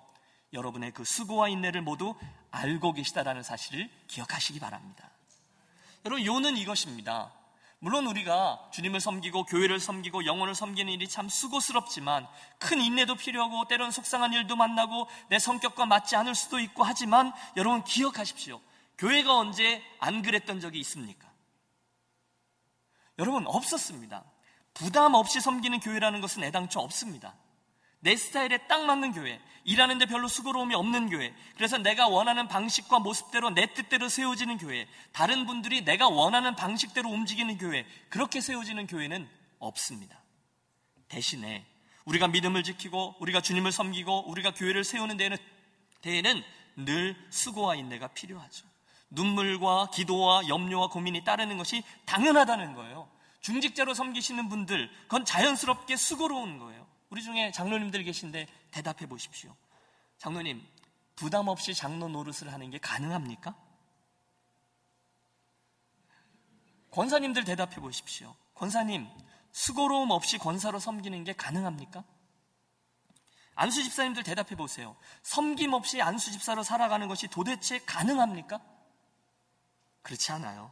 여러분의 0.51 0.91
그 0.91 1.03
수고와 1.05 1.47
인내를 1.47 1.81
모두 1.81 2.15
알고 2.49 2.93
계시다라는 2.93 3.43
사실을 3.43 3.89
기억하시기 4.07 4.59
바랍니다. 4.59 5.09
여러분, 6.05 6.25
요는 6.25 6.57
이것입니다. 6.57 7.31
물론 7.83 8.05
우리가 8.05 8.69
주님을 8.71 8.99
섬기고 8.99 9.45
교회를 9.45 9.79
섬기고 9.79 10.27
영혼을 10.27 10.53
섬기는 10.53 10.93
일이 10.93 11.09
참 11.09 11.27
수고스럽지만 11.27 12.27
큰 12.59 12.79
인내도 12.79 13.15
필요하고 13.15 13.67
때론 13.67 13.89
속상한 13.89 14.33
일도 14.33 14.55
만나고 14.55 15.07
내 15.29 15.39
성격과 15.39 15.87
맞지 15.87 16.15
않을 16.15 16.35
수도 16.35 16.59
있고 16.59 16.83
하지만 16.83 17.33
여러분 17.57 17.83
기억하십시오. 17.83 18.61
교회가 18.99 19.35
언제 19.35 19.81
안 19.99 20.21
그랬던 20.21 20.59
적이 20.59 20.79
있습니까? 20.81 21.27
여러분 23.17 23.47
없었습니다. 23.47 24.25
부담 24.75 25.15
없이 25.15 25.41
섬기는 25.41 25.79
교회라는 25.79 26.21
것은 26.21 26.43
애당초 26.43 26.81
없습니다. 26.81 27.33
내 28.01 28.15
스타일에 28.15 28.57
딱 28.67 28.85
맞는 28.85 29.13
교회, 29.13 29.39
일하는데 29.63 30.05
별로 30.07 30.27
수고로움이 30.27 30.75
없는 30.75 31.09
교회, 31.09 31.33
그래서 31.55 31.77
내가 31.77 32.07
원하는 32.07 32.47
방식과 32.47 32.99
모습대로 32.99 33.51
내 33.51 33.73
뜻대로 33.73 34.09
세워지는 34.09 34.57
교회, 34.57 34.87
다른 35.11 35.45
분들이 35.45 35.83
내가 35.83 36.09
원하는 36.09 36.55
방식대로 36.55 37.09
움직이는 37.09 37.57
교회, 37.57 37.85
그렇게 38.09 38.41
세워지는 38.41 38.87
교회는 38.87 39.29
없습니다. 39.59 40.19
대신에 41.07 41.65
우리가 42.05 42.27
믿음을 42.27 42.63
지키고 42.63 43.15
우리가 43.19 43.41
주님을 43.41 43.71
섬기고 43.71 44.29
우리가 44.29 44.53
교회를 44.53 44.83
세우는 44.83 45.17
데에는, 45.17 45.37
데에는 46.01 46.43
늘 46.77 47.15
수고와 47.29 47.75
인내가 47.75 48.07
필요하죠. 48.07 48.65
눈물과 49.11 49.91
기도와 49.93 50.47
염려와 50.47 50.87
고민이 50.87 51.23
따르는 51.23 51.57
것이 51.57 51.83
당연하다는 52.05 52.73
거예요. 52.73 53.09
중직자로 53.41 53.93
섬기시는 53.93 54.49
분들, 54.49 54.89
그건 55.03 55.25
자연스럽게 55.25 55.95
수고로운 55.95 56.57
거예요. 56.57 56.87
우리 57.11 57.21
중에 57.21 57.51
장로님들 57.51 58.03
계신데 58.03 58.47
대답해 58.71 59.05
보십시오. 59.05 59.55
장로님, 60.17 60.65
부담 61.15 61.49
없이 61.49 61.73
장로 61.73 62.07
노릇을 62.07 62.51
하는 62.51 62.69
게 62.69 62.77
가능합니까? 62.79 63.53
권사님들 66.89 67.43
대답해 67.43 67.75
보십시오. 67.75 68.33
권사님, 68.53 69.07
수고로움 69.51 70.11
없이 70.11 70.37
권사로 70.37 70.79
섬기는 70.79 71.23
게 71.25 71.33
가능합니까? 71.33 72.03
안수 73.55 73.83
집사님들 73.83 74.23
대답해 74.23 74.55
보세요. 74.55 74.95
섬김 75.23 75.73
없이 75.73 76.01
안수 76.01 76.31
집사로 76.31 76.63
살아가는 76.63 77.07
것이 77.09 77.27
도대체 77.27 77.79
가능합니까? 77.79 78.61
그렇지 80.01 80.31
않아요. 80.31 80.71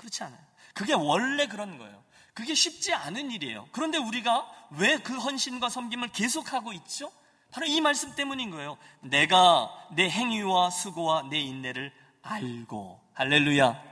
그렇지 0.00 0.24
않아요. 0.24 0.40
그게 0.74 0.94
원래 0.94 1.46
그런 1.46 1.78
거예요. 1.78 2.02
그게 2.34 2.54
쉽지 2.54 2.94
않은 2.94 3.30
일이에요. 3.30 3.68
그런데 3.72 3.98
우리가 3.98 4.50
왜 4.70 4.98
그 4.98 5.16
헌신과 5.18 5.68
섬김을 5.68 6.08
계속하고 6.08 6.72
있죠? 6.74 7.12
바로 7.50 7.66
이 7.66 7.80
말씀 7.80 8.14
때문인 8.14 8.50
거예요. 8.50 8.78
내가 9.00 9.70
내 9.92 10.08
행위와 10.08 10.70
수고와 10.70 11.24
내 11.28 11.38
인내를 11.38 11.92
알고 12.22 13.00
할렐루야. 13.14 13.82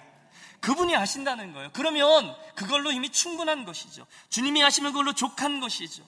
그분이 0.61 0.97
아신다는 0.97 1.53
거예요. 1.53 1.71
그러면 1.73 2.35
그걸로 2.55 2.91
이미 2.91 3.11
충분한 3.11 3.65
것이죠. 3.65 4.07
주님이 4.29 4.63
아시면 4.65 4.93
그걸로 4.93 5.13
족한 5.13 5.61
것이죠. 5.61 6.05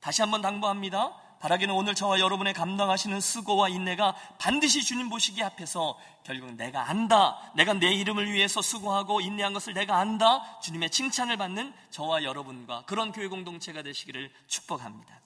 다시 0.00 0.22
한번 0.22 0.42
당부합니다. 0.42 1.14
바라기는 1.40 1.72
오늘 1.74 1.94
저와 1.94 2.18
여러분의 2.18 2.52
감당하시는 2.52 3.20
수고와 3.20 3.68
인내가 3.68 4.14
반드시 4.38 4.82
주님 4.82 5.08
보시기 5.08 5.42
앞에서 5.42 5.98
결국 6.24 6.52
내가 6.54 6.88
안다. 6.88 7.52
내가 7.54 7.74
내 7.74 7.92
이름을 7.92 8.32
위해서 8.32 8.60
수고하고 8.60 9.20
인내한 9.20 9.52
것을 9.52 9.72
내가 9.72 9.98
안다. 9.98 10.60
주님의 10.60 10.90
칭찬을 10.90 11.36
받는 11.36 11.72
저와 11.90 12.24
여러분과 12.24 12.84
그런 12.86 13.12
교회 13.12 13.28
공동체가 13.28 13.82
되시기를 13.82 14.30
축복합니다. 14.48 15.20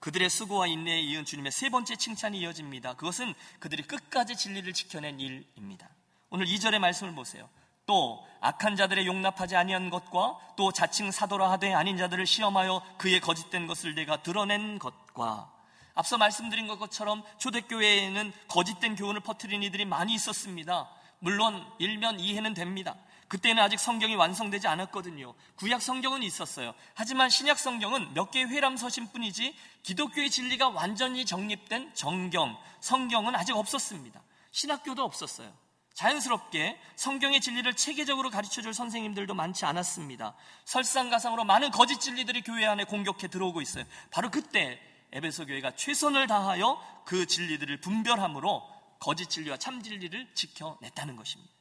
그들의 0.00 0.28
수고와 0.28 0.66
인내에 0.66 1.00
이은 1.00 1.24
주님의 1.24 1.52
세 1.52 1.70
번째 1.70 1.96
칭찬이 1.96 2.38
이어집니다. 2.40 2.94
그것은 2.94 3.34
그들이 3.60 3.84
끝까지 3.84 4.36
진리를 4.36 4.72
지켜낸 4.72 5.20
일입니다. 5.20 5.88
오늘 6.28 6.46
2절의 6.46 6.80
말씀을 6.80 7.14
보세요. 7.14 7.48
또 7.86 8.26
악한 8.40 8.76
자들의 8.76 9.06
용납하지 9.06 9.56
아니한 9.56 9.90
것과 9.90 10.38
또 10.56 10.72
자칭 10.72 11.10
사도라 11.10 11.50
하되 11.52 11.72
아닌 11.72 11.96
자들을 11.96 12.26
시험하여 12.26 12.82
그의 12.98 13.20
거짓된 13.20 13.66
것을 13.66 13.94
내가 13.94 14.22
드러낸 14.22 14.78
것과 14.78 15.50
앞서 15.94 16.16
말씀드린 16.18 16.66
것처럼 16.66 17.22
초대교회에는 17.38 18.32
거짓된 18.48 18.96
교훈을 18.96 19.20
퍼뜨린 19.20 19.62
이들이 19.62 19.84
많이 19.84 20.14
있었습니다. 20.14 20.88
물론 21.18 21.64
일면 21.78 22.18
이해는 22.18 22.54
됩니다. 22.54 22.96
그때는 23.28 23.62
아직 23.62 23.80
성경이 23.80 24.14
완성되지 24.14 24.68
않았거든요. 24.68 25.32
구약 25.56 25.80
성경은 25.80 26.22
있었어요. 26.22 26.74
하지만 26.94 27.30
신약 27.30 27.58
성경은 27.58 28.12
몇 28.12 28.30
개의 28.30 28.46
회람 28.48 28.76
서신뿐이지 28.76 29.54
기독교의 29.82 30.30
진리가 30.30 30.68
완전히 30.70 31.24
정립된 31.24 31.94
정경, 31.94 32.58
성경은 32.80 33.34
아직 33.34 33.56
없었습니다. 33.56 34.20
신학교도 34.50 35.02
없었어요. 35.02 35.50
자연스럽게 35.94 36.78
성경의 36.96 37.40
진리를 37.40 37.74
체계적으로 37.74 38.30
가르쳐 38.30 38.62
줄 38.62 38.72
선생님들도 38.72 39.34
많지 39.34 39.64
않았습니다. 39.64 40.34
설상가상으로 40.64 41.44
많은 41.44 41.70
거짓 41.70 42.00
진리들이 42.00 42.42
교회 42.42 42.66
안에 42.66 42.84
공격해 42.84 43.28
들어오고 43.28 43.60
있어요. 43.60 43.84
바로 44.10 44.30
그때 44.30 44.80
에베소 45.12 45.46
교회가 45.46 45.76
최선을 45.76 46.26
다하여 46.26 46.80
그 47.04 47.26
진리들을 47.26 47.80
분별함으로 47.80 48.62
거짓 48.98 49.28
진리와 49.28 49.58
참 49.58 49.82
진리를 49.82 50.34
지켜냈다는 50.34 51.16
것입니다. 51.16 51.52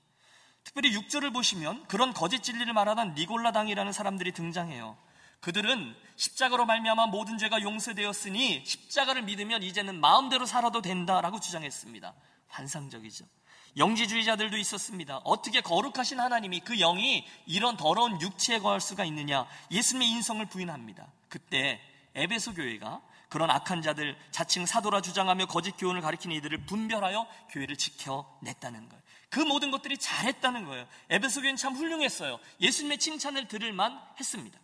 특별히 0.63 0.95
6절을 0.95 1.33
보시면 1.33 1.87
그런 1.87 2.13
거짓 2.13 2.43
진리를 2.43 2.71
말하던 2.71 3.15
니골라당이라는 3.15 3.91
사람들이 3.91 4.31
등장해요. 4.31 4.97
그들은 5.41 5.95
십자가로 6.17 6.65
말미암아 6.67 7.07
모든 7.07 7.39
죄가 7.39 7.63
용서되었으니 7.63 8.63
십자가를 8.63 9.23
믿으면 9.23 9.63
이제는 9.63 9.99
마음대로 9.99 10.45
살아도 10.45 10.83
된다라고 10.83 11.39
주장했습니다. 11.39 12.13
환상적이죠. 12.47 13.25
영지주의자들도 13.77 14.57
있었습니다. 14.57 15.17
어떻게 15.23 15.61
거룩하신 15.61 16.19
하나님이 16.19 16.59
그 16.61 16.75
영이 16.77 17.25
이런 17.45 17.77
더러운 17.77 18.19
육체에 18.21 18.59
거할 18.59 18.81
수가 18.81 19.05
있느냐? 19.05 19.47
예수님의 19.71 20.09
인성을 20.09 20.45
부인합니다. 20.47 21.07
그때 21.29 21.79
에베소 22.15 22.53
교회가 22.53 23.01
그런 23.29 23.49
악한 23.49 23.81
자들 23.81 24.17
자칭 24.31 24.65
사도라 24.65 25.01
주장하며 25.01 25.45
거짓 25.45 25.71
교훈을 25.77 26.01
가리키는 26.01 26.35
이들을 26.35 26.65
분별하여 26.65 27.25
교회를 27.51 27.77
지켜냈다는 27.77 28.89
거예요. 28.89 29.01
그 29.29 29.39
모든 29.39 29.71
것들이 29.71 29.97
잘했다는 29.97 30.65
거예요. 30.65 30.85
에베소 31.09 31.39
교회는 31.39 31.55
참 31.55 31.73
훌륭했어요. 31.73 32.39
예수님의 32.59 32.97
칭찬을 32.97 33.47
들을만 33.47 33.97
했습니다. 34.19 34.59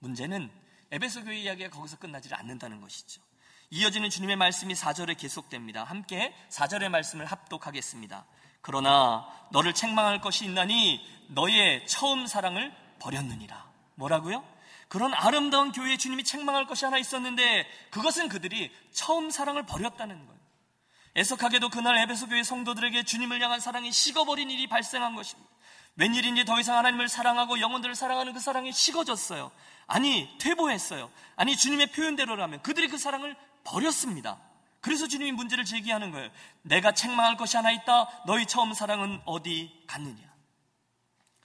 문제는 0.00 0.50
에베소 0.90 1.24
교회 1.24 1.38
이야기가 1.38 1.70
거기서 1.70 1.96
끝나지 1.98 2.32
않는다는 2.34 2.82
것이죠. 2.82 3.22
이어지는 3.70 4.08
주님의 4.08 4.36
말씀이 4.36 4.72
4절에 4.72 5.18
계속됩니다. 5.18 5.84
함께 5.84 6.34
4절의 6.48 6.88
말씀을 6.88 7.26
합독하겠습니다. 7.26 8.24
그러나 8.62 9.28
너를 9.50 9.74
책망할 9.74 10.20
것이 10.20 10.46
있나니 10.46 11.06
너의 11.28 11.86
처음 11.86 12.26
사랑을 12.26 12.74
버렸느니라. 12.98 13.68
뭐라고요? 13.94 14.42
그런 14.88 15.12
아름다운 15.12 15.70
교회에 15.72 15.98
주님이 15.98 16.24
책망할 16.24 16.66
것이 16.66 16.86
하나 16.86 16.96
있었는데 16.96 17.66
그것은 17.90 18.30
그들이 18.30 18.74
처음 18.90 19.30
사랑을 19.30 19.66
버렸다는 19.66 20.16
거예요. 20.16 20.38
애석하게도 21.16 21.68
그날 21.68 21.98
에베소 21.98 22.28
교회 22.28 22.42
성도들에게 22.42 23.02
주님을 23.02 23.42
향한 23.42 23.60
사랑이 23.60 23.92
식어버린 23.92 24.50
일이 24.50 24.66
발생한 24.66 25.14
것입니다. 25.14 25.50
웬일인지 25.96 26.44
더 26.44 26.58
이상 26.60 26.78
하나님을 26.78 27.08
사랑하고 27.08 27.60
영혼들을 27.60 27.94
사랑하는 27.94 28.32
그 28.32 28.40
사랑이 28.40 28.72
식어졌어요. 28.72 29.50
아니, 29.88 30.28
퇴보했어요. 30.38 31.10
아니, 31.34 31.56
주님의 31.56 31.88
표현대로라면 31.88 32.62
그들이 32.62 32.88
그 32.88 32.98
사랑을 32.98 33.36
버렸습니다. 33.68 34.40
그래서 34.80 35.06
주님이 35.06 35.32
문제를 35.32 35.64
제기하는 35.64 36.10
거예요. 36.10 36.30
내가 36.62 36.92
책망할 36.92 37.36
것이 37.36 37.56
하나 37.56 37.70
있다. 37.70 38.08
너희 38.26 38.46
처음 38.46 38.72
사랑은 38.72 39.20
어디 39.24 39.84
갔느냐? 39.86 40.22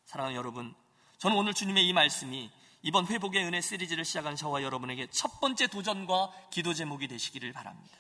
사랑하는 0.06 0.38
여러분, 0.38 0.74
저는 1.18 1.36
오늘 1.36 1.54
주님의 1.54 1.88
이 1.88 1.94
말씀이 1.94 2.52
이번 2.84 3.08
회복의 3.08 3.44
은혜 3.44 3.62
시리즈를 3.62 4.06
시작한 4.06 4.36
저와 4.36 4.62
여러분에게 4.62 5.08
첫 5.08 5.40
번째 5.40 5.68
도전과 5.68 6.32
기도 6.52 6.74
제목이 6.74 7.08
되시기를 7.08 7.54
바랍니다. 7.54 7.98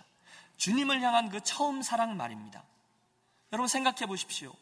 주님을 0.57 1.01
향한 1.01 1.29
그 1.29 1.41
처음 1.41 1.81
사랑 1.81 2.15
말입니다. 2.15 2.63
여러분 3.51 3.67
생각해 3.67 4.05
보십시오. 4.05 4.53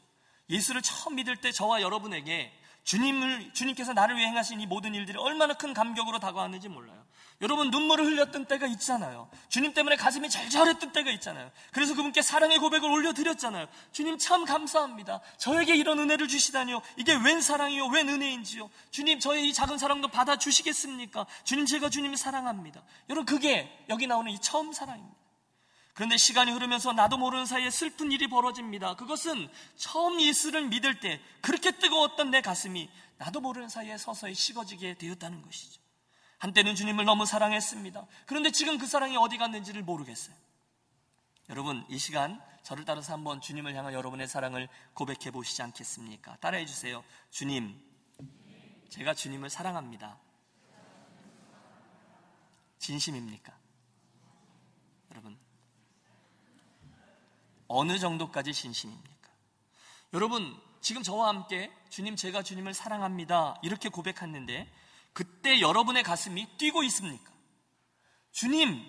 예수를 0.50 0.82
처음 0.82 1.16
믿을 1.16 1.38
때 1.38 1.52
저와 1.52 1.82
여러분에게 1.82 2.54
주님을, 2.84 3.54
주님께서 3.54 3.94
나를 3.94 4.18
위해 4.18 4.28
행하신 4.28 4.60
이 4.60 4.66
모든 4.66 4.96
일들이 4.96 5.18
얼마나 5.18 5.54
큰 5.54 5.74
감격으로 5.74 6.20
다가왔는지 6.20 6.68
몰라요. 6.70 7.02
여러분 7.42 7.72
눈물을 7.72 8.06
흘렸던 8.06 8.46
때가 8.46 8.68
있잖아요. 8.68 9.28
주님 9.50 9.74
때문에 9.74 9.96
가슴이 9.96 10.30
절절했던 10.30 10.92
때가 10.92 11.10
있잖아요. 11.12 11.50
그래서 11.72 11.96
그분께 11.96 12.22
사랑의 12.22 12.60
고백을 12.60 12.90
올려드렸잖아요. 12.90 13.68
주님 13.92 14.20
참 14.20 14.46
감사합니다. 14.46 15.22
저에게 15.38 15.76
이런 15.76 15.98
은혜를 16.00 16.28
주시다니요. 16.28 16.82
이게 16.98 17.16
웬 17.16 17.42
사랑이요? 17.42 17.88
웬 17.88 18.10
은혜인지요? 18.10 18.70
주님 18.92 19.20
저의 19.20 19.48
이 19.48 19.54
작은 19.54 19.80
사랑도 19.80 20.08
받아주시겠습니까? 20.10 21.26
주님 21.44 21.66
제가 21.66 21.90
주님을 21.90 22.18
사랑합니다. 22.18 22.84
여러분 23.10 23.26
그게 23.26 23.72
여기 23.90 24.06
나오는 24.06 24.32
이 24.32 24.40
처음 24.40 24.72
사랑입니다. 24.72 25.21
그런데 25.94 26.18
시간이 26.18 26.52
흐르면서 26.52 26.94
나도 26.94 27.18
모르는 27.18 27.46
사이에 27.46 27.70
슬픈 27.70 28.12
일이 28.12 28.28
벌어집니다. 28.28 28.96
그것은 28.96 29.50
처음 29.76 30.22
예수를 30.22 30.68
믿을 30.68 31.00
때 31.00 31.22
그렇게 31.42 31.72
뜨거웠던 31.72 32.32
내 32.32 32.42
가슴이 32.42 32.90
나도 33.18 33.42
모르는 33.42 33.70
사이에 33.70 33.98
서서히 33.98 34.34
식어지게 34.34 34.96
되었다는 34.96 35.42
것이죠. 35.42 35.82
한때는 36.40 36.76
주님을 36.76 37.06
너무 37.06 37.26
사랑했습니다. 37.26 38.08
그런데 38.26 38.52
지금 38.52 38.78
그 38.78 38.88
사랑이 38.88 39.16
어디 39.18 39.38
갔는지를 39.38 39.84
모르겠어요. 39.84 40.36
여러분, 41.50 41.86
이 41.90 42.00
시간 42.00 42.42
저를 42.64 42.86
따라서 42.86 43.14
한번 43.14 43.42
주님을 43.42 43.76
향한 43.76 43.94
여러분의 43.94 44.28
사랑을 44.28 44.70
고백해 44.94 45.32
보시지 45.32 45.62
않겠습니까? 45.62 46.38
따라해 46.38 46.66
주세요. 46.66 47.04
주님, 47.30 47.80
제가 48.90 49.14
주님을 49.14 49.50
사랑합니다. 49.50 50.18
진심입니까? 52.80 53.56
여러분, 55.12 55.38
어느 57.72 58.00
정도까지 58.00 58.54
진심입니까? 58.54 59.30
여러분, 60.14 60.60
지금 60.82 61.04
저와 61.04 61.30
함께 61.30 61.72
주님, 61.90 62.16
제가 62.16 62.44
주님을 62.44 62.74
사랑합니다. 62.74 63.56
이렇게 63.62 63.90
고백했는데 63.90 64.72
그때 65.14 65.62
여러분의 65.62 66.04
가슴이 66.04 66.58
뛰고 66.58 66.84
있습니까? 66.84 67.32
주님, 68.32 68.82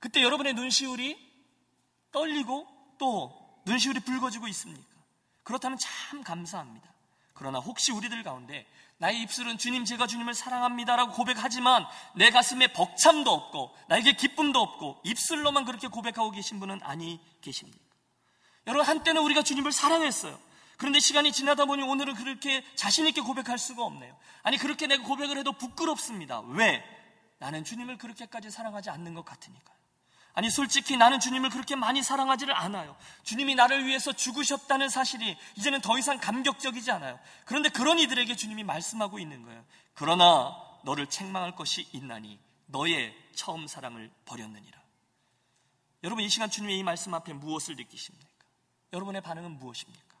그때 0.00 0.22
여러분의 0.22 0.54
눈시울이 0.54 1.18
떨리고 2.12 2.66
또 2.98 3.60
눈시울이 3.66 4.00
붉어지고 4.00 4.48
있습니까? 4.48 4.86
그렇다면 5.42 5.78
참 5.78 6.22
감사합니다. 6.22 6.92
그러나 7.34 7.58
혹시 7.58 7.92
우리들 7.92 8.22
가운데 8.22 8.66
나의 8.98 9.20
입술은 9.22 9.58
주님 9.58 9.84
제가 9.84 10.06
주님을 10.06 10.34
사랑합니다라고 10.34 11.12
고백하지만 11.12 11.84
내 12.14 12.30
가슴에 12.30 12.72
벅참도 12.72 13.30
없고 13.30 13.76
나에게 13.88 14.12
기쁨도 14.12 14.58
없고 14.58 15.02
입술로만 15.04 15.66
그렇게 15.66 15.88
고백하고 15.88 16.30
계신 16.30 16.58
분은 16.58 16.80
아니 16.82 17.20
계십니까? 17.42 17.85
여러분 18.66 18.86
한때는 18.86 19.22
우리가 19.22 19.42
주님을 19.42 19.72
사랑했어요. 19.72 20.38
그런데 20.76 21.00
시간이 21.00 21.32
지나다 21.32 21.64
보니 21.64 21.82
오늘은 21.82 22.14
그렇게 22.14 22.64
자신있게 22.74 23.22
고백할 23.22 23.58
수가 23.58 23.82
없네요. 23.84 24.16
아니, 24.42 24.58
그렇게 24.58 24.86
내가 24.86 25.02
고백을 25.04 25.38
해도 25.38 25.52
부끄럽습니다. 25.52 26.40
왜? 26.40 26.84
나는 27.38 27.64
주님을 27.64 27.98
그렇게까지 27.98 28.50
사랑하지 28.50 28.90
않는 28.90 29.14
것 29.14 29.24
같으니까요. 29.24 29.76
아니, 30.34 30.50
솔직히 30.50 30.98
나는 30.98 31.18
주님을 31.18 31.48
그렇게 31.48 31.76
많이 31.76 32.02
사랑하지를 32.02 32.54
않아요. 32.54 32.94
주님이 33.22 33.54
나를 33.54 33.86
위해서 33.86 34.12
죽으셨다는 34.12 34.90
사실이 34.90 35.36
이제는 35.56 35.80
더 35.80 35.98
이상 35.98 36.18
감격적이지 36.18 36.90
않아요. 36.90 37.18
그런데 37.46 37.70
그런 37.70 37.98
이들에게 37.98 38.36
주님이 38.36 38.62
말씀하고 38.64 39.18
있는 39.18 39.44
거예요. 39.44 39.64
그러나 39.94 40.54
너를 40.84 41.06
책망할 41.06 41.56
것이 41.56 41.88
있나니 41.92 42.38
너의 42.66 43.16
처음 43.34 43.66
사랑을 43.66 44.10
버렸느니라. 44.26 44.78
여러분, 46.04 46.22
이 46.22 46.28
시간 46.28 46.50
주님의 46.50 46.78
이 46.78 46.82
말씀 46.82 47.14
앞에 47.14 47.32
무엇을 47.32 47.76
느끼십니까? 47.76 48.35
여러분의 48.92 49.20
반응은 49.20 49.58
무엇입니까? 49.58 50.16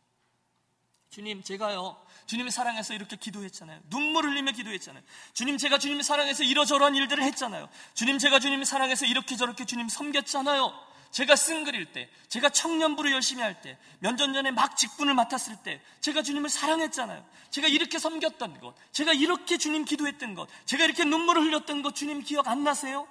주님, 1.10 1.42
제가요, 1.42 1.96
주님을 2.26 2.50
사랑해서 2.50 2.92
이렇게 2.92 3.16
기도했잖아요. 3.16 3.80
눈물 3.88 4.26
흘리며 4.26 4.52
기도했잖아요. 4.52 5.02
주님, 5.32 5.56
제가 5.56 5.78
주님을 5.78 6.02
사랑해서 6.02 6.42
이러저러한 6.42 6.94
일들을 6.94 7.22
했잖아요. 7.24 7.68
주님, 7.94 8.18
제가 8.18 8.38
주님을 8.38 8.66
사랑해서 8.66 9.06
이렇게 9.06 9.36
저렇게 9.36 9.64
주님 9.64 9.88
섬겼잖아요. 9.88 10.86
제가 11.12 11.34
쓴글일 11.34 11.92
때, 11.92 12.10
제가 12.28 12.50
청년부를 12.50 13.12
열심히 13.12 13.42
할 13.42 13.62
때, 13.62 13.78
몇년 14.00 14.34
전에 14.34 14.50
막 14.50 14.76
직분을 14.76 15.14
맡았을 15.14 15.56
때, 15.62 15.80
제가 16.02 16.20
주님을 16.20 16.50
사랑했잖아요. 16.50 17.24
제가 17.50 17.68
이렇게 17.68 17.98
섬겼던 17.98 18.60
것, 18.60 18.74
제가 18.92 19.14
이렇게 19.14 19.56
주님 19.56 19.86
기도했던 19.86 20.34
것, 20.34 20.48
제가 20.66 20.84
이렇게 20.84 21.04
눈물을 21.04 21.40
흘렸던 21.40 21.80
것, 21.80 21.94
주님 21.94 22.22
기억 22.22 22.48
안 22.48 22.64
나세요? 22.64 23.08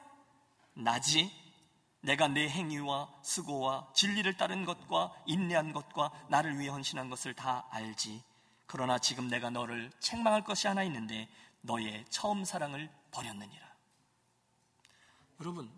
나지? 0.75 1.31
내가 2.05 2.27
내 2.27 2.47
행위와 2.47 3.09
수고와 3.23 3.87
진리를 3.93 4.37
따른 4.37 4.63
것과 4.63 5.11
인내한 5.25 5.73
것과 5.73 6.11
나를 6.29 6.59
위해 6.59 6.69
헌신한 6.69 7.09
것을 7.09 7.33
다 7.33 7.65
알지. 7.71 8.23
그러나 8.67 8.99
지금 8.99 9.27
내가 9.27 9.49
너를 9.49 9.91
책망할 9.99 10.43
것이 10.43 10.67
하나 10.67 10.83
있는데 10.83 11.27
너의 11.61 12.05
처음 12.09 12.45
사랑을 12.45 12.91
버렸느니라. 13.11 13.65
여러분, 15.41 15.71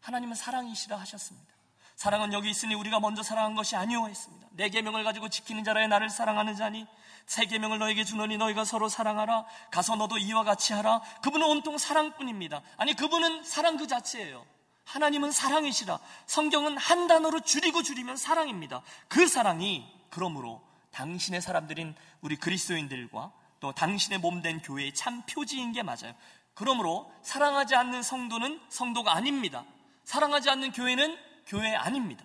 하나님은 0.00 0.34
사랑이시라 0.34 0.98
하셨습니다. 1.00 1.50
사랑은 1.96 2.32
여기 2.32 2.50
있으니 2.50 2.74
우리가 2.74 3.00
먼저 3.00 3.22
사랑한 3.22 3.54
것이 3.54 3.74
아니오 3.74 4.08
했습니다. 4.08 4.48
내 4.52 4.68
계명을 4.68 5.04
가지고 5.04 5.28
지키는 5.28 5.64
자라에 5.64 5.86
나를 5.86 6.10
사랑하는 6.10 6.54
자니 6.54 6.86
새 7.26 7.46
계명을 7.46 7.78
너에게 7.78 8.04
주노니 8.04 8.36
너희가 8.36 8.64
서로 8.64 8.88
사랑하라. 8.88 9.46
가서 9.70 9.96
너도 9.96 10.18
이와 10.18 10.44
같이 10.44 10.74
하라. 10.74 11.00
그분은 11.22 11.46
온통 11.46 11.78
사랑뿐입니다. 11.78 12.60
아니 12.76 12.94
그분은 12.94 13.44
사랑 13.44 13.76
그 13.78 13.86
자체예요. 13.86 14.44
하나님은 14.84 15.32
사랑이시라. 15.32 15.98
성경은 16.26 16.76
한 16.76 17.06
단어로 17.06 17.40
줄이고 17.40 17.82
줄이면 17.82 18.16
사랑입니다. 18.16 18.82
그 19.08 19.26
사랑이 19.26 19.86
그러므로 20.10 20.62
당신의 20.90 21.40
사람들인 21.40 21.94
우리 22.20 22.36
그리스도인들과 22.36 23.32
또 23.60 23.72
당신의 23.72 24.18
몸 24.18 24.42
된 24.42 24.60
교회의 24.60 24.92
참 24.94 25.22
표지인 25.26 25.72
게 25.72 25.82
맞아요. 25.82 26.14
그러므로 26.54 27.10
사랑하지 27.22 27.74
않는 27.74 28.02
성도는 28.02 28.60
성도가 28.68 29.14
아닙니다. 29.14 29.64
사랑하지 30.04 30.50
않는 30.50 30.72
교회는 30.72 31.16
교회 31.46 31.74
아닙니다. 31.74 32.24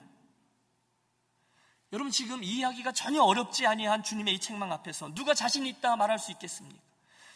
여러분 1.93 2.11
지금 2.11 2.43
이 2.43 2.57
이야기가 2.57 2.91
전혀 2.91 3.21
어렵지 3.21 3.65
아니한 3.65 4.03
주님의 4.03 4.33
이 4.35 4.39
책망 4.39 4.73
앞에서 4.73 5.13
누가 5.13 5.33
자신 5.33 5.65
있다 5.65 5.95
말할 5.95 6.19
수 6.19 6.31
있겠습니까? 6.31 6.81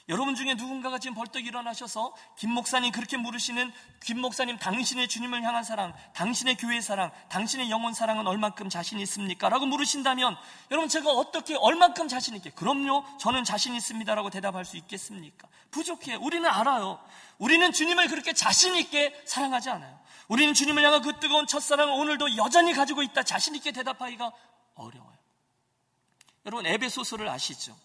여러분 0.10 0.36
중에 0.36 0.56
누군가가 0.56 0.98
지금 1.00 1.16
벌떡 1.16 1.46
일어나셔서 1.46 2.14
김 2.38 2.52
목사님 2.52 2.92
그렇게 2.92 3.18
물으시는 3.18 3.72
김 4.04 4.20
목사님 4.20 4.58
당신의 4.58 5.08
주님을 5.08 5.44
향한 5.44 5.64
사랑, 5.64 5.94
당신의 6.14 6.58
교회 6.58 6.82
사랑, 6.82 7.12
당신의 7.30 7.70
영혼 7.70 7.94
사랑은 7.94 8.26
얼만큼 8.28 8.70
자신 8.70 9.00
있습니까? 9.00 9.50
라고 9.50 9.66
물으신다면 9.68 10.36
여러분 10.72 10.90
제가 10.90 11.12
어떻게 11.12 11.56
얼만큼 11.56 12.08
자신 12.08 12.36
있게 12.36 12.50
그럼요 12.52 13.06
저는 13.20 13.44
자신 13.44 13.76
있습니다라고 13.76 14.30
대답할 14.32 14.66
수 14.66 14.76
있겠습니까? 14.78 15.48
부족해 15.70 16.16
우리는 16.16 16.50
알아요 16.50 17.00
우리는 17.38 17.72
주님을 17.72 18.08
그렇게 18.08 18.34
자신 18.34 18.76
있게 18.76 19.14
사랑하지 19.26 19.70
않아요 19.70 20.00
우리는 20.28 20.54
주님을 20.54 20.84
향한 20.84 21.02
그 21.02 21.20
뜨거운 21.20 21.46
첫사랑을 21.46 21.94
오늘도 21.94 22.38
여전히 22.38 22.74
가지고 22.74 23.04
있다 23.04 23.24
자신 23.24 23.56
있게 23.56 23.72
대답하기가 23.72 24.32
어려워요 24.76 25.18
여러분 26.46 26.66
에베소서를 26.66 27.30
아시죠? 27.30 27.78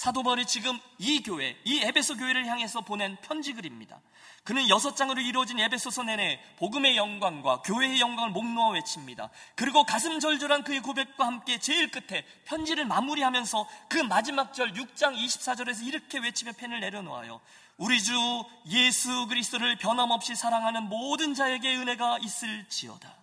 사도 0.00 0.22
바울이 0.22 0.46
지금 0.46 0.80
이 0.96 1.22
교회, 1.22 1.60
이 1.66 1.80
에베소 1.80 2.16
교회를 2.16 2.46
향해서 2.46 2.80
보낸 2.80 3.18
편지 3.20 3.52
글입니다. 3.52 4.00
그는 4.44 4.66
여섯 4.70 4.96
장으로 4.96 5.20
이루어진 5.20 5.60
에베소서 5.60 6.04
내내 6.04 6.40
복음의 6.56 6.96
영광과 6.96 7.60
교회의 7.60 8.00
영광을 8.00 8.30
목 8.30 8.46
놓아 8.46 8.70
외칩니다. 8.70 9.28
그리고 9.56 9.84
가슴 9.84 10.18
절절한 10.18 10.64
그의 10.64 10.80
고백과 10.80 11.26
함께 11.26 11.58
제일 11.58 11.90
끝에 11.90 12.24
편지를 12.46 12.86
마무리하면서 12.86 13.68
그 13.90 13.98
마지막 13.98 14.54
절 14.54 14.72
6장 14.72 15.14
24절에서 15.14 15.86
이렇게 15.86 16.18
외치며 16.18 16.52
펜을 16.52 16.80
내려놓아요. 16.80 17.38
우리 17.76 18.02
주 18.02 18.18
예수 18.68 19.26
그리스도를 19.26 19.76
변함없이 19.76 20.34
사랑하는 20.34 20.84
모든 20.84 21.34
자에게 21.34 21.76
은혜가 21.76 22.20
있을지어다. 22.22 23.14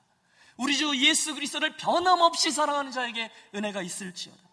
우리 0.57 0.77
주 0.77 0.95
예수 0.97 1.33
그리스도를 1.33 1.75
변함없이 1.77 2.51
사랑하는 2.51 2.91
자에게 2.91 3.31
은혜가 3.55 3.81
있을지어다. 3.81 4.46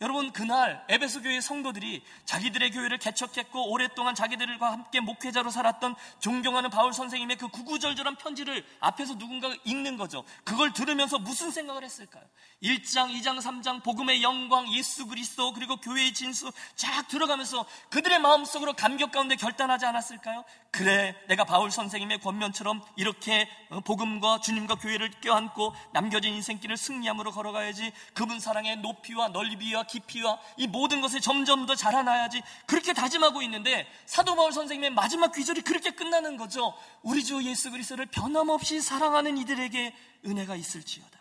여러분 0.00 0.30
그날 0.30 0.84
에베소 0.88 1.22
교회 1.22 1.40
성도들이 1.40 2.04
자기들의 2.24 2.70
교회를 2.70 2.98
개척했고 2.98 3.72
오랫동안 3.72 4.14
자기들과 4.14 4.70
함께 4.70 5.00
목회자로 5.00 5.50
살았던 5.50 5.96
존경하는 6.20 6.70
바울 6.70 6.92
선생님의 6.92 7.36
그 7.36 7.48
구구절절한 7.48 8.14
편지를 8.14 8.64
앞에서 8.78 9.14
누군가가 9.14 9.56
읽는 9.64 9.96
거죠. 9.96 10.22
그걸 10.44 10.72
들으면서 10.72 11.18
무슨 11.18 11.50
생각을 11.50 11.82
했을까요? 11.82 12.22
1장, 12.62 13.10
2장, 13.10 13.40
3장 13.40 13.82
복음의 13.82 14.22
영광, 14.22 14.72
예수 14.72 15.04
그리스도 15.08 15.52
그리고 15.52 15.76
교회의 15.78 16.14
진수 16.14 16.52
쫙 16.76 17.08
들어가면서 17.08 17.66
그들의 17.90 18.20
마음속으로 18.20 18.74
감격 18.74 19.10
가운데 19.10 19.34
결단하지 19.34 19.84
않았을까요? 19.84 20.44
그래 20.70 21.16
내가 21.26 21.42
바울 21.42 21.72
선생님의 21.72 22.20
권면처럼 22.20 22.82
이렇게 22.94 23.48
어, 23.70 23.80
복음과 23.80 24.42
주님과 24.42 24.76
교회를 24.76 25.10
껴안고 25.20 25.74
남겨진 25.92 26.34
인생길을 26.34 26.76
승리함으로 26.76 27.32
걸어가야지 27.32 27.92
그분 28.14 28.38
사랑의 28.38 28.76
높이와 28.76 29.28
넓이와 29.28 29.87
깊이와 29.88 30.38
이 30.56 30.68
모든 30.68 31.00
것을 31.00 31.20
점점 31.20 31.66
더 31.66 31.74
자라나야지 31.74 32.42
그렇게 32.66 32.92
다짐하고 32.92 33.42
있는데 33.42 33.86
사도 34.06 34.36
바울 34.36 34.52
선생님의 34.52 34.90
마지막 34.90 35.32
귀절이 35.32 35.62
그렇게 35.62 35.90
끝나는 35.90 36.36
거죠. 36.36 36.72
우리 37.02 37.24
주 37.24 37.42
예수 37.42 37.72
그리스도를 37.72 38.06
변함없이 38.06 38.80
사랑하는 38.80 39.36
이들에게 39.38 39.94
은혜가 40.26 40.54
있을지어다. 40.54 41.18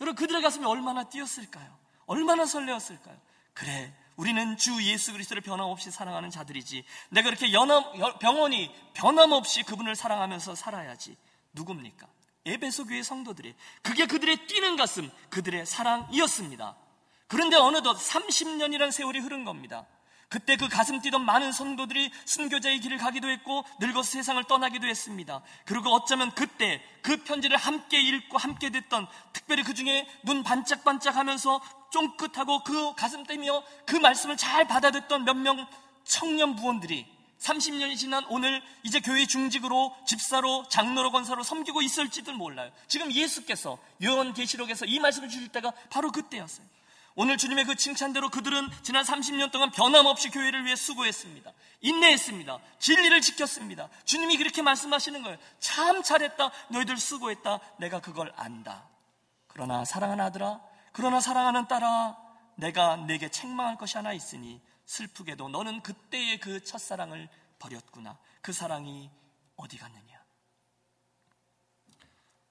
여러분 0.00 0.14
그들의 0.14 0.40
가슴이 0.42 0.64
얼마나 0.64 1.04
뛰었을까요? 1.08 1.76
얼마나 2.06 2.46
설레었을까요? 2.46 3.16
그래 3.52 3.92
우리는 4.16 4.56
주 4.56 4.82
예수 4.84 5.12
그리스도를 5.12 5.42
변함없이 5.42 5.90
사랑하는 5.90 6.30
자들이지. 6.30 6.84
내가 7.10 7.30
그렇게 7.30 7.52
연함, 7.52 7.82
병원이 8.20 8.72
변함없이 8.94 9.64
그분을 9.64 9.96
사랑하면서 9.96 10.54
살아야지. 10.54 11.16
누굽니까? 11.52 12.06
에베소 12.46 12.84
교회 12.86 13.02
성도들이 13.02 13.54
그게 13.82 14.06
그들의 14.06 14.46
뛰는 14.46 14.76
가슴, 14.76 15.10
그들의 15.30 15.66
사랑이었습니다. 15.66 16.76
그런데 17.26 17.56
어느덧 17.56 17.96
30년이란 17.96 18.90
세월이 18.92 19.18
흐른 19.20 19.44
겁니다. 19.44 19.86
그때 20.28 20.56
그 20.56 20.68
가슴 20.68 21.00
뛰던 21.00 21.24
많은 21.24 21.52
성도들이 21.52 22.10
순교자의 22.24 22.80
길을 22.80 22.98
가기도 22.98 23.28
했고 23.28 23.64
늙어서 23.78 24.10
세상을 24.10 24.42
떠나기도 24.44 24.86
했습니다. 24.86 25.42
그리고 25.64 25.90
어쩌면 25.90 26.32
그때 26.34 26.82
그 27.02 27.18
편지를 27.22 27.56
함께 27.56 28.00
읽고 28.00 28.38
함께 28.38 28.70
듣던 28.70 29.06
특별히 29.32 29.62
그 29.62 29.74
중에 29.74 30.08
눈 30.24 30.42
반짝반짝 30.42 31.16
하면서 31.16 31.60
쫑긋하고 31.92 32.64
그 32.64 32.94
가슴 32.96 33.24
떼며 33.24 33.62
그 33.86 33.94
말씀을 33.96 34.36
잘 34.36 34.66
받아듣던 34.66 35.24
몇 35.24 35.36
명 35.36 35.66
청년 36.04 36.56
부원들이 36.56 37.06
30년이 37.40 37.96
지난 37.96 38.24
오늘 38.28 38.62
이제 38.82 39.00
교회 39.00 39.26
중직으로 39.26 39.94
집사로 40.06 40.66
장로로 40.68 41.10
권사로 41.12 41.42
섬기고 41.42 41.82
있을지도 41.82 42.32
몰라요. 42.32 42.70
지금 42.88 43.12
예수께서 43.12 43.78
요한계시록에서 44.02 44.86
이 44.86 44.98
말씀을 44.98 45.28
주실 45.28 45.48
때가 45.48 45.72
바로 45.90 46.10
그때였어요. 46.10 46.66
오늘 47.16 47.36
주님의 47.36 47.64
그 47.64 47.76
칭찬대로 47.76 48.28
그들은 48.28 48.68
지난 48.82 49.04
30년 49.04 49.52
동안 49.52 49.70
변함없이 49.70 50.30
교회를 50.30 50.64
위해 50.64 50.74
수고했습니다. 50.74 51.52
인내했습니다. 51.80 52.58
진리를 52.80 53.20
지켰습니다. 53.20 53.88
주님이 54.04 54.36
그렇게 54.36 54.62
말씀하시는 54.62 55.22
거예요. 55.22 55.38
참 55.60 56.02
잘했다. 56.02 56.50
너희들 56.70 56.96
수고했다. 56.96 57.60
내가 57.78 58.00
그걸 58.00 58.32
안다. 58.34 58.88
그러나 59.46 59.84
사랑하는 59.84 60.24
아들아, 60.24 60.60
그러나 60.92 61.20
사랑하는 61.20 61.68
딸아, 61.68 62.16
내가 62.56 62.96
내게 62.96 63.28
책망할 63.30 63.78
것이 63.78 63.96
하나 63.96 64.12
있으니 64.12 64.60
슬프게도 64.86 65.48
너는 65.48 65.82
그때의 65.82 66.40
그 66.40 66.64
첫사랑을 66.64 67.28
버렸구나. 67.60 68.18
그 68.42 68.52
사랑이 68.52 69.08
어디 69.54 69.78
갔느냐? 69.78 70.24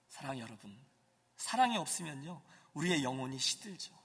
사랑 0.08 0.39
여러분, 0.39 0.80
사랑이 1.36 1.76
없으면요, 1.78 2.41
우리의 2.73 3.04
영혼이 3.04 3.38
시들죠. 3.38 4.03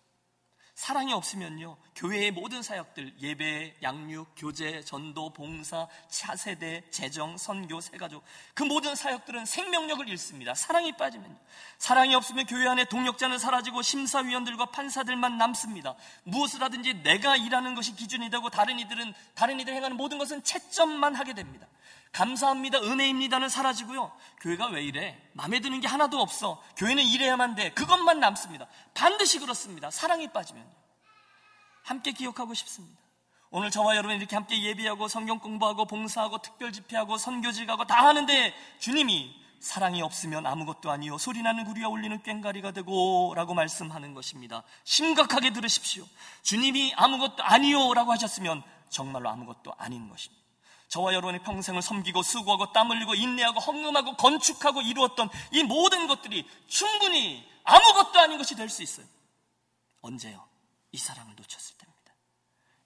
사랑이 0.79 1.13
없으면요, 1.13 1.77
교회의 1.97 2.31
모든 2.31 2.63
사역들, 2.63 3.15
예배, 3.21 3.79
양육, 3.83 4.29
교제, 4.37 4.81
전도, 4.85 5.31
봉사, 5.31 5.89
차세대, 6.09 6.85
재정, 6.91 7.37
선교, 7.37 7.81
세가족, 7.81 8.23
그 8.55 8.63
모든 8.63 8.95
사역들은 8.95 9.45
생명력을 9.45 10.09
잃습니다. 10.09 10.55
사랑이 10.55 10.97
빠지면요. 10.97 11.35
사랑이 11.79 12.15
없으면 12.15 12.47
교회 12.47 12.69
안에 12.69 12.85
동력자는 12.85 13.41
사라지고 13.41 13.83
심사위원들과 13.83 14.67
판사들만 14.67 15.37
남습니다. 15.37 15.97
무엇을 16.23 16.63
하든지 16.63 17.03
내가 17.03 17.35
일하는 17.35 17.75
것이 17.75 17.97
기준이 17.97 18.31
되고 18.31 18.49
다른 18.49 18.79
이들은, 18.79 19.15
다른 19.35 19.59
이들 19.59 19.75
행하는 19.75 19.97
모든 19.97 20.17
것은 20.17 20.45
채점만 20.45 21.17
하게 21.17 21.35
됩니다. 21.35 21.67
감사합니다. 22.13 22.79
은혜입니다는 22.79 23.49
사라지고요. 23.49 24.13
교회가 24.41 24.67
왜 24.69 24.83
이래? 24.83 25.21
마음에 25.33 25.61
드는 25.61 25.81
게 25.81 25.89
하나도 25.89 26.21
없어. 26.21 26.63
교회는 26.77 27.03
이래야만 27.03 27.55
돼. 27.55 27.73
그것만 27.73 28.21
남습니다. 28.21 28.67
반드시 28.95 29.39
그렇습니다. 29.39 29.91
사랑이 29.91 30.29
빠지면. 30.33 30.67
함께 31.85 32.13
기억하고 32.13 32.55
싶습니다. 32.55 32.99
오늘 33.51 33.71
저와 33.71 33.97
여러분 33.97 34.17
이렇게 34.17 34.37
함께 34.37 34.63
예비하고 34.63 35.09
성경 35.09 35.39
공부하고 35.39 35.87
봉사하고 35.87 36.39
특별 36.43 36.71
집회하고 36.71 37.17
선교지 37.17 37.65
가고 37.65 37.87
다 37.87 38.07
하는데 38.07 38.55
주님이 38.79 39.35
사랑이 39.61 40.03
없으면 40.03 40.47
아무것도 40.47 40.91
아니요 40.91 41.19
소리나는 41.19 41.65
구리와 41.65 41.89
울리는 41.89 42.23
꽹가리가 42.23 42.73
되고 42.73 43.33
라고 43.35 43.55
말씀하는 43.55 44.13
것입니다. 44.13 44.63
심각하게 44.85 45.53
들으십시오. 45.53 46.05
주님이 46.43 46.93
아무것도 46.95 47.43
아니요 47.43 47.95
라고 47.95 48.13
하셨으면 48.13 48.63
정말로 48.91 49.31
아무것도 49.31 49.73
아닌 49.79 50.09
것입니다. 50.09 50.48
저와 50.89 51.13
여러분의 51.13 51.43
평생을 51.43 51.83
섬기고 51.83 52.23
수고하고 52.23 52.73
땀 52.73 52.91
흘리고 52.91 53.15
인내하고 53.15 53.61
헌금하고 53.61 54.17
건축하고 54.17 54.83
이루었던 54.83 55.29
이 55.53 55.63
모든 55.63 56.07
것들이 56.07 56.49
충분히 56.67 57.47
아무것도 57.65 58.19
아닌 58.19 58.39
것이 58.39 58.55
될 58.55 58.69
수 58.71 58.83
있어요. 58.83 59.07
언제요? 60.01 60.47
이 60.93 60.99
사랑을 60.99 61.35
놓쳤을 61.37 61.77
때입니다. 61.77 62.13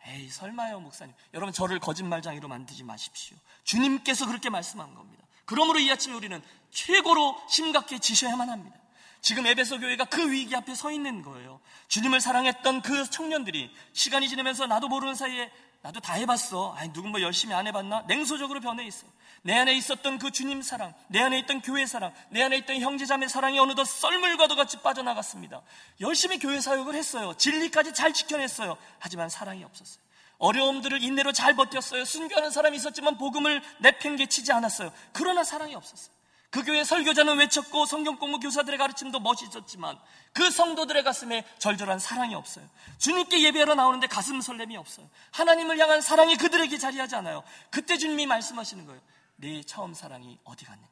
에이, 0.07 0.29
설마요, 0.31 0.81
목사님. 0.81 1.15
여러분, 1.35 1.53
저를 1.53 1.79
거짓말장이로 1.79 2.49
만들지 2.49 2.83
마십시오. 2.83 3.37
주님께서 3.63 4.27
그렇게 4.27 4.51
말씀한 4.51 4.95
겁니다. 4.95 5.25
그러므로 5.45 5.79
이 5.79 5.89
아침에 5.91 6.15
우리는 6.15 6.43
최고로 6.73 7.41
심각해지셔야만 7.49 8.51
합니다. 8.51 8.77
지금 9.21 9.47
에베소 9.47 9.79
교회가 9.79 10.07
그 10.07 10.33
위기 10.33 10.57
앞에 10.57 10.75
서 10.75 10.91
있는 10.91 11.23
거예요. 11.23 11.61
주님을 11.87 12.21
사랑했던 12.21 12.83
그 12.83 13.09
청년들이 13.09 13.73
시간이 13.93 14.29
지나면서 14.29 14.67
나도 14.67 14.89
모르는 14.89 15.15
사이에 15.15 15.53
나도 15.83 16.01
다 16.01 16.15
해봤어. 16.15 16.75
아니, 16.75 16.93
누군 16.93 17.11
뭐 17.11 17.21
열심히 17.21 17.55
안 17.55 17.67
해봤나? 17.67 18.05
냉소적으로 18.07 18.61
변해 18.61 18.85
있어. 18.87 19.05
내 19.43 19.59
안에 19.59 19.75
있었던 19.75 20.19
그 20.19 20.31
주님 20.31 20.63
사랑, 20.63 20.95
내 21.09 21.21
안에 21.21 21.41
있던 21.41 21.61
교회 21.61 21.85
사랑, 21.85 22.15
내 22.31 22.41
안에 22.43 22.59
있던 22.59 22.81
형제자매 22.81 23.27
사랑이 23.27 23.59
어느덧 23.59 23.85
썰물과도 23.85 24.55
같이 24.55 24.81
빠져나갔습니다. 24.81 25.61
열심히 26.01 26.39
교회 26.39 26.61
사역을 26.61 26.95
했어요. 26.95 27.35
진리까지 27.37 27.93
잘 27.95 28.13
지켜냈어요. 28.13 28.77
하지만 29.01 29.29
사랑이 29.29 29.65
없었어요. 29.65 30.03
어려움들을 30.39 31.03
인내로 31.03 31.33
잘 31.33 31.55
버텼어요. 31.57 32.05
순교하는 32.05 32.51
사람이 32.51 32.77
있었지만 32.77 33.19
복음을 33.19 33.61
내팽개치지 33.81 34.53
않았어요. 34.53 34.93
그러나 35.13 35.43
사랑이 35.43 35.75
없었어요. 35.75 36.15
그 36.53 36.63
교회 36.65 36.85
설교자는 36.85 37.39
외쳤고 37.39 37.87
성경 37.87 38.19
공부 38.19 38.39
교사들의 38.39 38.79
가르침도 38.79 39.21
멋있었지만 39.21 39.99
그 40.35 40.51
성도들의 40.51 41.03
가슴에 41.03 41.47
절절한 41.59 41.99
사랑이 41.99 42.35
없어요. 42.35 42.69
주님께 42.99 43.43
예배하러 43.45 43.75
나오는데 43.75 44.07
가슴 44.07 44.39
설렘이 44.43 44.77
없어요. 44.77 45.09
하나님을 45.31 45.79
향한 45.79 46.03
사랑이 46.03 46.37
그들에게 46.37 46.77
자리하지 46.77 47.17
않아요. 47.17 47.43
그때 47.71 47.97
주님이 47.97 48.27
말씀하시는 48.27 48.85
거예요. 48.85 49.01
내 49.37 49.63
처음 49.63 49.95
사랑이 49.95 50.39
어디 50.45 50.67
갔느냐? 50.67 50.87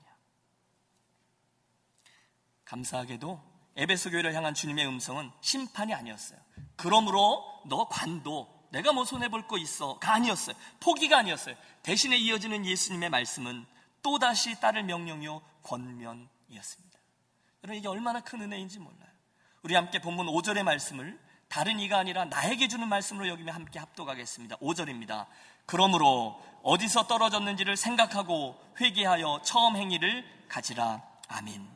감사하게도 2.65 3.43
에베소 3.77 4.13
교회를 4.13 4.35
향한 4.35 4.55
주님의 4.55 4.87
음성은 4.87 5.31
심판이 5.43 5.93
아니었어요. 5.93 6.39
그러므로 6.77 7.45
너 7.69 7.87
관도 7.87 8.49
내가 8.71 8.93
뭐 8.95 9.05
손해 9.05 9.29
볼 9.29 9.47
거 9.47 9.59
있어가 9.59 10.15
아니었어요. 10.15 10.57
포기가 10.81 11.19
아니었어요. 11.19 11.55
대신에 11.83 12.17
이어지는 12.17 12.65
예수님의 12.65 13.11
말씀은 13.11 13.67
또다시 14.03 14.59
따를 14.61 14.83
명령이요 14.85 15.43
권면이었습니다. 15.63 16.99
여러분 17.63 17.79
이게 17.79 17.89
얼마나 17.89 18.21
큰 18.21 18.41
은혜인지 18.41 18.79
몰라요. 18.79 19.11
우리 19.63 19.75
함께 19.75 20.01
본문 20.01 20.27
5절의 20.27 20.63
말씀을 20.63 21.19
다른 21.49 21.81
이가 21.81 21.99
아니라 21.99 22.25
나에게 22.27 22.69
주는 22.69 22.89
말씀으로 22.89 23.29
여기며 23.29 23.53
함께 23.53 23.79
합독하겠습니다. 23.79 24.57
5절입니다. 24.59 25.27
그러므로 25.67 26.41
어디서 26.63 27.07
떨어졌는지를 27.07 27.77
생각하고 27.77 28.59
회개하여 28.81 29.43
처음 29.45 29.77
행위를 29.77 30.25
가지라. 30.49 31.03
아민. 31.29 31.69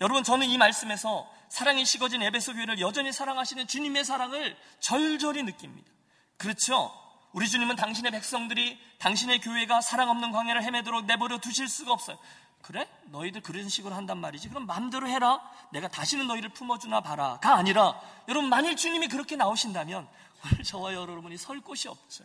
여러분 0.00 0.24
저는 0.24 0.48
이 0.48 0.58
말씀에서 0.58 1.30
사랑이 1.48 1.84
식어진 1.84 2.22
에베소 2.22 2.54
교회를 2.54 2.80
여전히 2.80 3.12
사랑하시는 3.12 3.66
주님의 3.66 4.04
사랑을 4.04 4.56
절절히 4.80 5.42
느낍니다. 5.42 5.90
그렇죠? 6.36 6.92
우리 7.34 7.48
주님은 7.48 7.74
당신의 7.74 8.12
백성들이 8.12 8.78
당신의 8.98 9.40
교회가 9.40 9.80
사랑 9.80 10.08
없는 10.08 10.30
광야를 10.30 10.62
헤매도록 10.62 11.04
내버려 11.06 11.38
두실 11.38 11.68
수가 11.68 11.92
없어요. 11.92 12.16
그래? 12.62 12.88
너희들 13.06 13.42
그런 13.42 13.68
식으로 13.68 13.92
한단 13.92 14.18
말이지. 14.18 14.48
그럼 14.48 14.66
마음대로 14.66 15.08
해라. 15.08 15.42
내가 15.72 15.88
다시는 15.88 16.28
너희를 16.28 16.50
품어주나 16.50 17.00
봐라.가 17.00 17.56
아니라 17.56 18.00
여러분 18.28 18.48
만일 18.48 18.76
주님이 18.76 19.08
그렇게 19.08 19.34
나오신다면 19.34 20.08
오늘 20.44 20.62
저와 20.62 20.94
여러분이 20.94 21.36
설 21.36 21.60
곳이 21.60 21.88
없죠. 21.88 22.24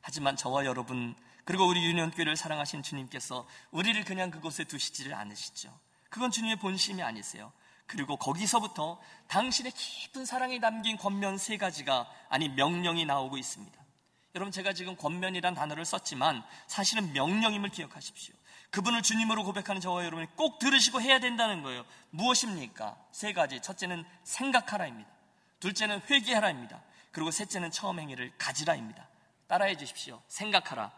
하지만 0.00 0.36
저와 0.36 0.66
여러분 0.66 1.16
그리고 1.44 1.66
우리 1.66 1.84
유년교회를 1.84 2.36
사랑하신 2.36 2.84
주님께서 2.84 3.44
우리를 3.72 4.04
그냥 4.04 4.30
그곳에 4.30 4.62
두시지를 4.62 5.14
않으시죠. 5.14 5.76
그건 6.10 6.30
주님의 6.30 6.56
본심이 6.60 7.02
아니세요. 7.02 7.52
그리고 7.90 8.16
거기서부터 8.16 9.00
당신의 9.26 9.72
깊은 9.72 10.24
사랑이 10.24 10.60
담긴 10.60 10.96
권면 10.96 11.38
세 11.38 11.56
가지가 11.56 12.08
아니 12.28 12.48
명령이 12.48 13.04
나오고 13.04 13.36
있습니다. 13.36 13.80
여러분 14.36 14.52
제가 14.52 14.74
지금 14.74 14.94
권면이란 14.94 15.54
단어를 15.54 15.84
썼지만 15.84 16.44
사실은 16.68 17.12
명령임을 17.12 17.70
기억하십시오. 17.70 18.32
그분을 18.70 19.02
주님으로 19.02 19.42
고백하는 19.42 19.80
저와 19.80 20.04
여러분이 20.04 20.28
꼭 20.36 20.60
들으시고 20.60 21.00
해야 21.00 21.18
된다는 21.18 21.64
거예요. 21.64 21.84
무엇입니까? 22.10 22.96
세 23.10 23.32
가지. 23.32 23.60
첫째는 23.60 24.04
생각하라입니다. 24.22 25.10
둘째는 25.58 26.00
회개하라입니다. 26.08 26.80
그리고 27.10 27.32
셋째는 27.32 27.72
처음 27.72 27.98
행위를 27.98 28.32
가지라입니다. 28.38 29.08
따라해 29.48 29.76
주십시오. 29.76 30.22
생각하라. 30.28 30.92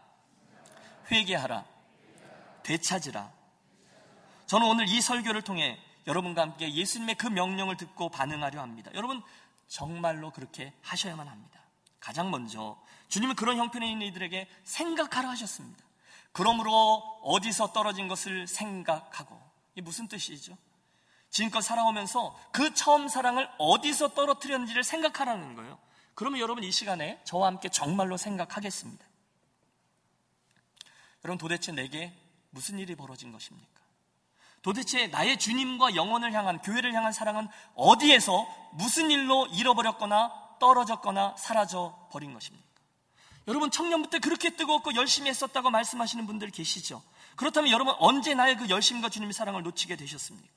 회개하라. 1.09 1.65
되찾으라. 2.61 3.31
저는 4.45 4.67
오늘 4.67 4.87
이 4.87 5.01
설교를 5.01 5.41
통해 5.41 5.79
여러분과 6.07 6.41
함께 6.41 6.73
예수님의 6.73 7.15
그 7.15 7.27
명령을 7.27 7.77
듣고 7.77 8.09
반응하려 8.09 8.61
합니다. 8.61 8.91
여러분, 8.93 9.21
정말로 9.67 10.31
그렇게 10.31 10.73
하셔야만 10.81 11.27
합니다. 11.27 11.59
가장 11.99 12.31
먼저, 12.31 12.77
주님은 13.07 13.35
그런 13.35 13.57
형편에 13.57 13.89
있는 13.89 14.07
이들에게 14.07 14.49
생각하라 14.63 15.29
하셨습니다. 15.29 15.83
그러므로 16.31 17.19
어디서 17.23 17.71
떨어진 17.73 18.07
것을 18.07 18.47
생각하고, 18.47 19.39
이게 19.73 19.81
무슨 19.81 20.07
뜻이죠? 20.07 20.57
지금껏 21.29 21.61
살아오면서 21.61 22.39
그 22.51 22.75
처음 22.75 23.07
사랑을 23.07 23.49
어디서 23.57 24.09
떨어뜨렸는지를 24.09 24.83
생각하라는 24.83 25.55
거예요. 25.55 25.79
그러면 26.13 26.39
여러분 26.39 26.63
이 26.63 26.71
시간에 26.71 27.19
저와 27.23 27.47
함께 27.47 27.69
정말로 27.69 28.17
생각하겠습니다. 28.17 29.03
여러분 31.25 31.39
도대체 31.39 31.71
내게 31.71 32.13
무슨 32.51 32.77
일이 32.77 32.95
벌어진 32.95 33.31
것입니까? 33.31 33.72
도대체 34.63 35.07
나의 35.07 35.37
주님과 35.37 35.95
영혼을 35.95 36.33
향한 36.33 36.59
교회를 36.61 36.93
향한 36.93 37.11
사랑은 37.11 37.47
어디에서 37.75 38.47
무슨 38.71 39.11
일로 39.11 39.45
잃어버렸거나 39.47 40.57
떨어졌거나 40.59 41.35
사라져 41.37 42.07
버린 42.11 42.33
것입니까? 42.33 42.65
여러분 43.47 43.69
청년부터 43.69 44.19
그렇게 44.19 44.55
뜨겁고 44.55 44.95
열심히 44.95 45.29
했었다고 45.29 45.69
말씀하시는 45.69 46.25
분들 46.25 46.49
계시죠? 46.51 47.03
그렇다면 47.35 47.71
여러분 47.71 47.93
언제 47.99 48.33
나의 48.33 48.55
그 48.55 48.69
열심과 48.69 49.09
주님의 49.09 49.33
사랑을 49.33 49.63
놓치게 49.63 49.97
되셨습니까? 49.97 50.47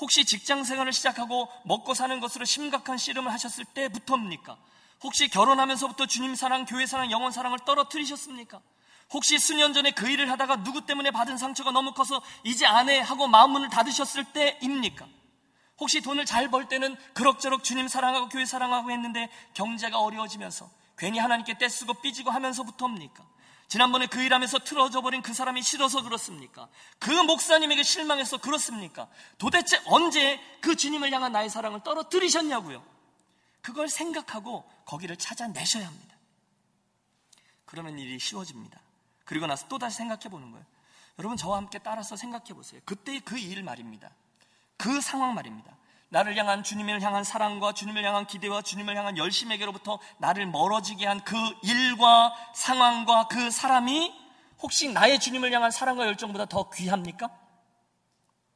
혹시 0.00 0.24
직장 0.24 0.64
생활을 0.64 0.92
시작하고 0.92 1.48
먹고 1.64 1.94
사는 1.94 2.18
것으로 2.18 2.44
심각한 2.44 2.98
씨름을 2.98 3.32
하셨을 3.32 3.64
때부터입니까? 3.66 4.58
혹시 5.04 5.28
결혼하면서부터 5.28 6.06
주님 6.06 6.34
사랑, 6.34 6.64
교회 6.64 6.86
사랑, 6.86 7.12
영혼 7.12 7.30
사랑을 7.30 7.60
떨어뜨리셨습니까? 7.64 8.60
혹시 9.12 9.38
수년 9.38 9.72
전에 9.72 9.90
그 9.92 10.08
일을 10.08 10.30
하다가 10.30 10.62
누구 10.64 10.84
때문에 10.84 11.10
받은 11.10 11.38
상처가 11.38 11.70
너무 11.70 11.92
커서 11.92 12.20
이제 12.44 12.66
안 12.66 12.88
해 12.88 12.98
하고 13.00 13.26
마음 13.26 13.52
문을 13.52 13.68
닫으셨을 13.70 14.24
때입니까? 14.32 15.06
혹시 15.78 16.00
돈을 16.00 16.26
잘 16.26 16.50
벌 16.50 16.68
때는 16.68 16.96
그럭저럭 17.14 17.62
주님 17.64 17.88
사랑하고 17.88 18.28
교회 18.28 18.44
사랑하고 18.44 18.90
했는데 18.90 19.30
경제가 19.54 19.98
어려워지면서 20.00 20.68
괜히 20.96 21.18
하나님께 21.18 21.56
떼쓰고 21.58 21.94
삐지고 21.94 22.30
하면서부터입니까? 22.30 23.24
지난번에 23.68 24.06
그 24.06 24.22
일하면서 24.22 24.60
틀어져 24.60 25.02
버린 25.02 25.20
그 25.22 25.34
사람이 25.34 25.62
싫어서 25.62 26.02
그렇습니까? 26.02 26.68
그 26.98 27.10
목사님에게 27.10 27.82
실망해서 27.82 28.38
그렇습니까? 28.38 29.08
도대체 29.36 29.80
언제 29.86 30.40
그 30.60 30.74
주님을 30.74 31.12
향한 31.12 31.32
나의 31.32 31.50
사랑을 31.50 31.82
떨어뜨리셨냐고요? 31.82 32.82
그걸 33.60 33.88
생각하고 33.88 34.68
거기를 34.86 35.16
찾아내셔야 35.16 35.86
합니다. 35.86 36.16
그러면 37.66 37.98
일이 37.98 38.18
쉬워집니다. 38.18 38.80
그리고 39.28 39.46
나서 39.46 39.68
또 39.68 39.78
다시 39.78 39.98
생각해 39.98 40.30
보는 40.30 40.50
거예요. 40.52 40.64
여러분 41.18 41.36
저와 41.36 41.58
함께 41.58 41.78
따라서 41.78 42.16
생각해 42.16 42.54
보세요. 42.54 42.80
그때의 42.86 43.20
그 43.20 43.38
일 43.38 43.62
말입니다. 43.62 44.10
그 44.78 45.02
상황 45.02 45.34
말입니다. 45.34 45.70
나를 46.08 46.34
향한 46.38 46.62
주님을 46.64 47.02
향한 47.02 47.24
사랑과 47.24 47.74
주님을 47.74 48.02
향한 48.02 48.26
기대와 48.26 48.62
주님을 48.62 48.96
향한 48.96 49.18
열심에게로부터 49.18 49.98
나를 50.16 50.46
멀어지게 50.46 51.06
한 51.06 51.20
그 51.24 51.36
일과 51.62 52.34
상황과 52.54 53.28
그 53.28 53.50
사람이 53.50 54.14
혹시 54.60 54.88
나의 54.90 55.20
주님을 55.20 55.52
향한 55.52 55.70
사랑과 55.70 56.06
열정보다 56.06 56.46
더 56.46 56.70
귀합니까? 56.70 57.28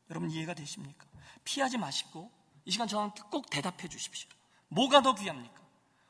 여러분 0.08 0.30
이해가 0.30 0.54
되십니까? 0.54 1.04
피하지 1.44 1.76
마시고 1.76 2.30
이 2.64 2.70
시간 2.70 2.88
저한테 2.88 3.22
꼭 3.30 3.50
대답해 3.50 3.88
주십시오. 3.88 4.30
뭐가 4.68 5.02
더 5.02 5.14
귀합니까? 5.14 5.61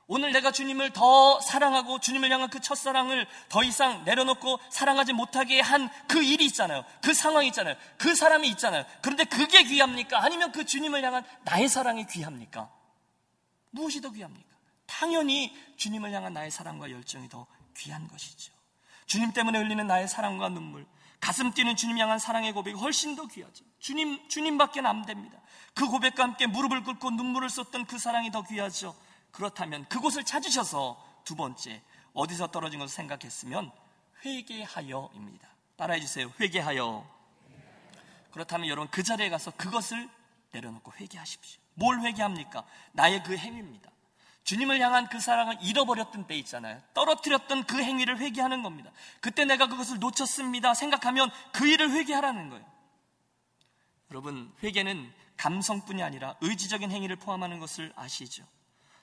오늘 0.09 0.33
내가 0.33 0.51
주님을 0.51 0.91
더 0.93 1.41
사랑하고 1.41 2.01
주님을 2.01 2.31
향한 2.31 2.51
그 2.51 2.61
첫사랑을 2.61 3.27
더 3.49 3.62
이상 3.62 4.05
내려놓고 4.05 4.59
사랑하지 4.71 5.12
못하게 5.12 5.61
한 5.61 5.88
그 6.09 6.23
일이 6.23 6.45
있잖아요. 6.47 6.85
그 7.03 7.15
상황이 7.15 7.49
있잖아요. 7.49 7.75
그 7.97 8.15
사람이 8.15 8.47
있잖아요. 8.51 8.85
그런데 9.01 9.25
그게 9.25 9.62
귀합니까? 9.62 10.23
아니면 10.23 10.53
그 10.53 10.67
주님을 10.67 11.03
향한 11.03 11.25
나의 11.45 11.69
사랑이 11.69 12.07
귀합니까? 12.07 12.71
무엇이 13.71 14.01
더 14.03 14.11
귀합니까? 14.11 14.49
당연히 14.87 15.57
주님을 15.79 16.12
향한 16.12 16.35
나의 16.35 16.51
사랑과 16.51 16.91
열정이 16.91 17.31
더 17.31 17.47
귀한 17.79 18.07
것이죠. 18.09 18.53
주님 19.07 19.33
때문에 19.33 19.59
흘리는 19.59 19.87
나의 19.87 20.07
사랑과 20.07 20.51
눈물, 20.51 20.87
가슴 21.19 21.53
뛰는 21.53 21.77
주님 21.77 21.99
향한 21.99 22.19
사랑의 22.19 22.53
고백이 22.53 22.79
훨씬 22.79 23.17
더 23.17 23.27
귀하죠. 23.27 23.65
주님, 23.79 24.29
주님밖에 24.29 24.81
안 24.81 25.07
됩니다. 25.07 25.41
그 25.75 25.87
고백과 25.88 26.23
함께 26.23 26.47
무릎을 26.47 26.85
꿇고 26.85 27.12
눈물을 27.12 27.49
쏟던 27.49 27.87
그 27.87 27.99
사랑이 27.99 28.31
더 28.31 28.43
귀하죠. 28.43 28.95
그렇다면 29.33 29.88
그곳을 29.88 30.25
찾으셔서 30.25 31.23
두 31.25 31.35
번째 31.35 31.83
어디서 32.14 32.49
떨어진 32.49 32.79
것을 32.79 32.95
생각했으면 32.95 33.73
회개하여입니다. 34.25 35.49
따라해 35.77 36.01
주세요. 36.01 36.31
회개하여. 36.38 37.11
그렇다면 38.33 38.68
여러분 38.68 38.90
그 38.90 39.03
자리에 39.03 39.31
가서 39.31 39.51
그것을 39.53 40.09
내려놓고 40.53 40.92
회개하십시오. 40.92 41.61
뭘 41.75 42.01
회개합니까? 42.01 42.64
나의 42.92 43.23
그 43.25 43.37
행위입니다. 43.37 43.90
주님을 44.45 44.81
향한 44.81 45.09
그 45.09 45.21
사랑을 45.21 45.57
잃어버렸던 45.62 46.27
때 46.27 46.37
있잖아요. 46.38 46.81
떨어뜨렸던 46.95 47.64
그 47.64 47.83
행위를 47.83 48.18
회개하는 48.18 48.62
겁니다. 48.62 48.90
그때 49.21 49.45
내가 49.45 49.68
그것을 49.68 49.99
놓쳤습니다. 49.99 50.75
생각하면 50.75 51.31
그 51.53 51.66
일을 51.66 51.90
회개하라는 51.92 52.51
거예요. 52.51 52.64
여러분, 54.11 54.53
회개는 54.62 55.12
감성뿐이 55.37 56.03
아니라 56.03 56.37
의지적인 56.40 56.90
행위를 56.90 57.16
포함하는 57.16 57.61
것을 57.61 57.92
아시죠? 57.97 58.45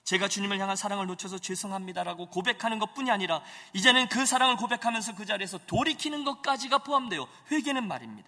제가 0.10 0.28
주님을 0.28 0.60
향한 0.60 0.76
사랑을 0.76 1.06
놓쳐서 1.06 1.38
죄송합니다라고 1.38 2.32
고백하는 2.32 2.80
것 2.80 2.96
뿐이 2.96 3.12
아니라 3.12 3.44
이제는 3.74 4.10
그 4.10 4.26
사랑을 4.26 4.56
고백하면서 4.56 5.14
그 5.14 5.24
자리에서 5.24 5.60
돌이키는 5.68 6.24
것까지가 6.24 6.80
포함되어 6.80 7.28
회개는 7.52 7.88
말입니다. 7.88 8.28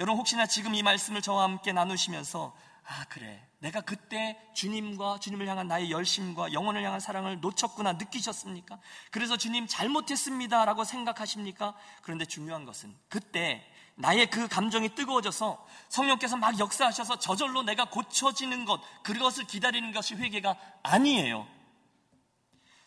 여러분 0.00 0.18
혹시나 0.18 0.46
지금 0.46 0.74
이 0.74 0.82
말씀을 0.82 1.22
저와 1.22 1.44
함께 1.44 1.72
나누시면서 1.72 2.56
아 2.86 3.04
그래 3.08 3.46
내가 3.60 3.82
그때 3.82 4.36
주님과 4.54 5.20
주님을 5.20 5.46
향한 5.46 5.68
나의 5.68 5.92
열심과 5.92 6.52
영혼을 6.52 6.82
향한 6.82 6.98
사랑을 6.98 7.38
놓쳤구나 7.40 7.92
느끼셨습니까? 7.92 8.80
그래서 9.12 9.36
주님 9.36 9.68
잘못했습니다라고 9.68 10.82
생각하십니까? 10.82 11.76
그런데 12.02 12.24
중요한 12.24 12.64
것은 12.64 12.92
그때 13.08 13.64
나의 13.96 14.28
그 14.30 14.48
감정이 14.48 14.94
뜨거워져서 14.94 15.66
성령께서 15.88 16.36
막 16.36 16.58
역사하셔서 16.58 17.18
저절로 17.18 17.62
내가 17.62 17.84
고쳐지는 17.84 18.64
것, 18.64 18.80
그것을 19.02 19.44
기다리는 19.44 19.92
것이 19.92 20.14
회개가 20.14 20.56
아니에요. 20.82 21.46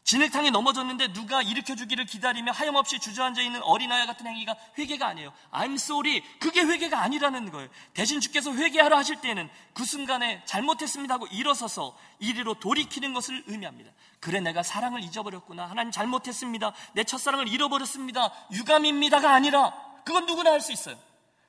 진흙탕에 0.08 0.52
넘어졌는데 0.52 1.12
누가 1.12 1.42
일으켜주기를 1.42 2.06
기다리며 2.06 2.54
하염없이 2.54 2.98
주저앉아 2.98 3.42
있는 3.42 3.62
어린아이 3.62 4.08
같은 4.08 4.26
행위가 4.26 4.56
회개가 4.78 5.06
아니에요. 5.06 5.34
I'm 5.52 5.74
sorry. 5.74 6.24
그게 6.40 6.62
회개가 6.62 7.02
아니라는 7.02 7.52
거예요. 7.52 7.68
대신 7.94 8.22
주께서 8.22 8.54
회개하라 8.54 8.98
하실 8.98 9.20
때는 9.20 9.50
그 9.74 9.84
순간에 9.84 10.42
잘못했습니다 10.46 11.16
하고 11.16 11.28
일어서서 11.28 11.94
이리로 12.20 12.54
돌이키는 12.54 13.14
것을 13.14 13.44
의미합니다. 13.48 13.92
그래 14.22 14.40
내가 14.40 14.64
사랑을 14.64 15.04
잊어버렸구나. 15.04 15.70
하나님 15.70 15.92
잘못했습니다. 15.92 16.72
내 16.94 17.04
첫사랑을 17.04 17.50
잃어버렸습니다. 17.50 18.32
유감입니다가 18.54 19.34
아니라 19.34 19.74
그건 20.08 20.26
누구나 20.26 20.52
할 20.54 20.62
수 20.62 20.72
있어요. 20.72 20.98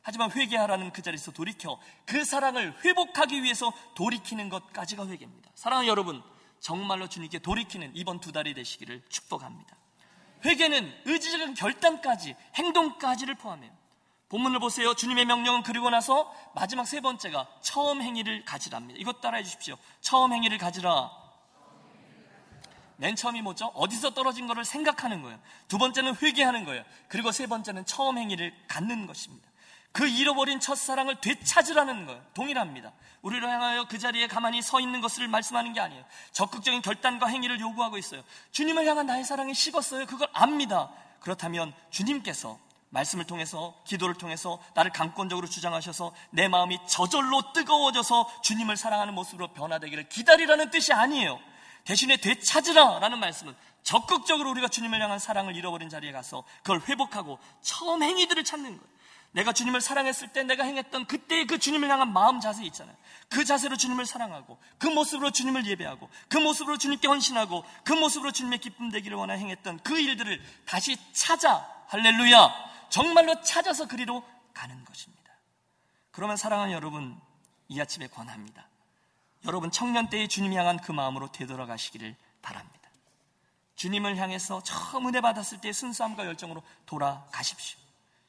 하지만 0.02 0.32
회개하라는 0.32 0.92
그 0.92 1.00
자리에서 1.00 1.30
돌이켜 1.30 1.78
그 2.04 2.24
사랑을 2.24 2.74
회복하기 2.84 3.44
위해서 3.44 3.72
돌이키는 3.94 4.48
것까지가 4.48 5.06
회개입니다. 5.06 5.48
사랑하는 5.54 5.88
여러분, 5.88 6.20
정말로 6.58 7.08
주님께 7.08 7.38
돌이키는 7.38 7.92
이번 7.94 8.18
두 8.18 8.32
달이 8.32 8.54
되시기를 8.54 9.04
축복합니다. 9.08 9.76
회개는 10.44 10.92
의지적인 11.04 11.54
결단까지, 11.54 12.34
행동까지를 12.56 13.36
포함해요. 13.36 13.70
본문을 14.28 14.58
보세요. 14.58 14.92
주님의 14.94 15.26
명령은 15.26 15.62
그리고 15.62 15.88
나서 15.88 16.34
마지막 16.56 16.84
세 16.84 17.00
번째가 17.00 17.46
처음 17.60 18.02
행위를 18.02 18.44
가지랍니다. 18.44 18.98
이것 19.00 19.20
따라해 19.20 19.44
주십시오. 19.44 19.76
처음 20.00 20.32
행위를 20.32 20.58
가지라. 20.58 21.27
맨 22.98 23.14
처음이 23.14 23.42
뭐죠? 23.42 23.66
어디서 23.74 24.10
떨어진 24.10 24.48
것을 24.48 24.64
생각하는 24.64 25.22
거예요. 25.22 25.38
두 25.68 25.78
번째는 25.78 26.16
회개하는 26.20 26.64
거예요. 26.64 26.82
그리고 27.06 27.30
세 27.30 27.46
번째는 27.46 27.86
처음 27.86 28.18
행위를 28.18 28.52
갖는 28.66 29.06
것입니다. 29.06 29.48
그 29.92 30.06
잃어버린 30.06 30.58
첫사랑을 30.58 31.20
되찾으라는 31.20 32.06
거예요. 32.06 32.20
동일합니다. 32.34 32.92
우리를 33.22 33.48
향하여 33.48 33.86
그 33.86 33.98
자리에 33.98 34.26
가만히 34.26 34.62
서 34.62 34.80
있는 34.80 35.00
것을 35.00 35.28
말씀하는 35.28 35.72
게 35.72 35.80
아니에요. 35.80 36.04
적극적인 36.32 36.82
결단과 36.82 37.28
행위를 37.28 37.60
요구하고 37.60 37.98
있어요. 37.98 38.22
주님을 38.50 38.84
향한 38.86 39.06
나의 39.06 39.24
사랑이 39.24 39.54
식었어요. 39.54 40.06
그걸 40.06 40.28
압니다. 40.32 40.90
그렇다면 41.20 41.72
주님께서 41.90 42.58
말씀을 42.90 43.26
통해서 43.26 43.80
기도를 43.86 44.16
통해서 44.16 44.60
나를 44.74 44.92
강권적으로 44.92 45.46
주장하셔서 45.46 46.12
내 46.30 46.48
마음이 46.48 46.78
저절로 46.88 47.52
뜨거워져서 47.52 48.42
주님을 48.42 48.76
사랑하는 48.76 49.14
모습으로 49.14 49.52
변화되기를 49.52 50.08
기다리라는 50.08 50.70
뜻이 50.70 50.92
아니에요. 50.92 51.38
대신에 51.88 52.18
되찾으라 52.18 52.98
라는 52.98 53.18
말씀은 53.18 53.56
적극적으로 53.82 54.50
우리가 54.50 54.68
주님을 54.68 55.00
향한 55.00 55.18
사랑을 55.18 55.56
잃어버린 55.56 55.88
자리에 55.88 56.12
가서 56.12 56.44
그걸 56.58 56.82
회복하고 56.86 57.38
처음 57.62 58.02
행위들을 58.02 58.44
찾는 58.44 58.76
거예요. 58.76 58.98
내가 59.32 59.54
주님을 59.54 59.80
사랑했을 59.80 60.28
때 60.28 60.42
내가 60.42 60.64
행했던 60.64 61.06
그때의 61.06 61.46
그 61.46 61.58
주님을 61.58 61.88
향한 61.88 62.12
마음 62.12 62.40
자세 62.40 62.62
있잖아요. 62.64 62.94
그 63.30 63.42
자세로 63.42 63.78
주님을 63.78 64.04
사랑하고 64.04 64.58
그 64.76 64.86
모습으로 64.86 65.30
주님을 65.30 65.64
예배하고 65.66 66.10
그 66.28 66.36
모습으로 66.36 66.76
주님께 66.76 67.08
헌신하고 67.08 67.64
그 67.84 67.94
모습으로 67.94 68.32
주님의 68.32 68.58
기쁨 68.58 68.90
되기를 68.90 69.16
원하 69.16 69.34
행했던 69.34 69.78
그 69.78 69.98
일들을 69.98 70.42
다시 70.66 70.98
찾아 71.14 71.66
할렐루야 71.86 72.52
정말로 72.90 73.40
찾아서 73.40 73.88
그리로 73.88 74.22
가는 74.52 74.84
것입니다. 74.84 75.32
그러면 76.10 76.36
사랑하는 76.36 76.74
여러분 76.74 77.18
이 77.68 77.80
아침에 77.80 78.08
권합니다. 78.08 78.67
여러분 79.44 79.70
청년 79.70 80.08
때의 80.10 80.28
주님 80.28 80.52
향한 80.52 80.78
그 80.78 80.92
마음으로 80.92 81.30
되돌아가시기를 81.32 82.16
바랍니다. 82.42 82.78
주님을 83.76 84.16
향해서 84.16 84.62
처음 84.64 85.06
은혜 85.06 85.20
받았을 85.20 85.60
때의 85.60 85.72
순수함과 85.72 86.26
열정으로 86.26 86.62
돌아가십시오. 86.86 87.78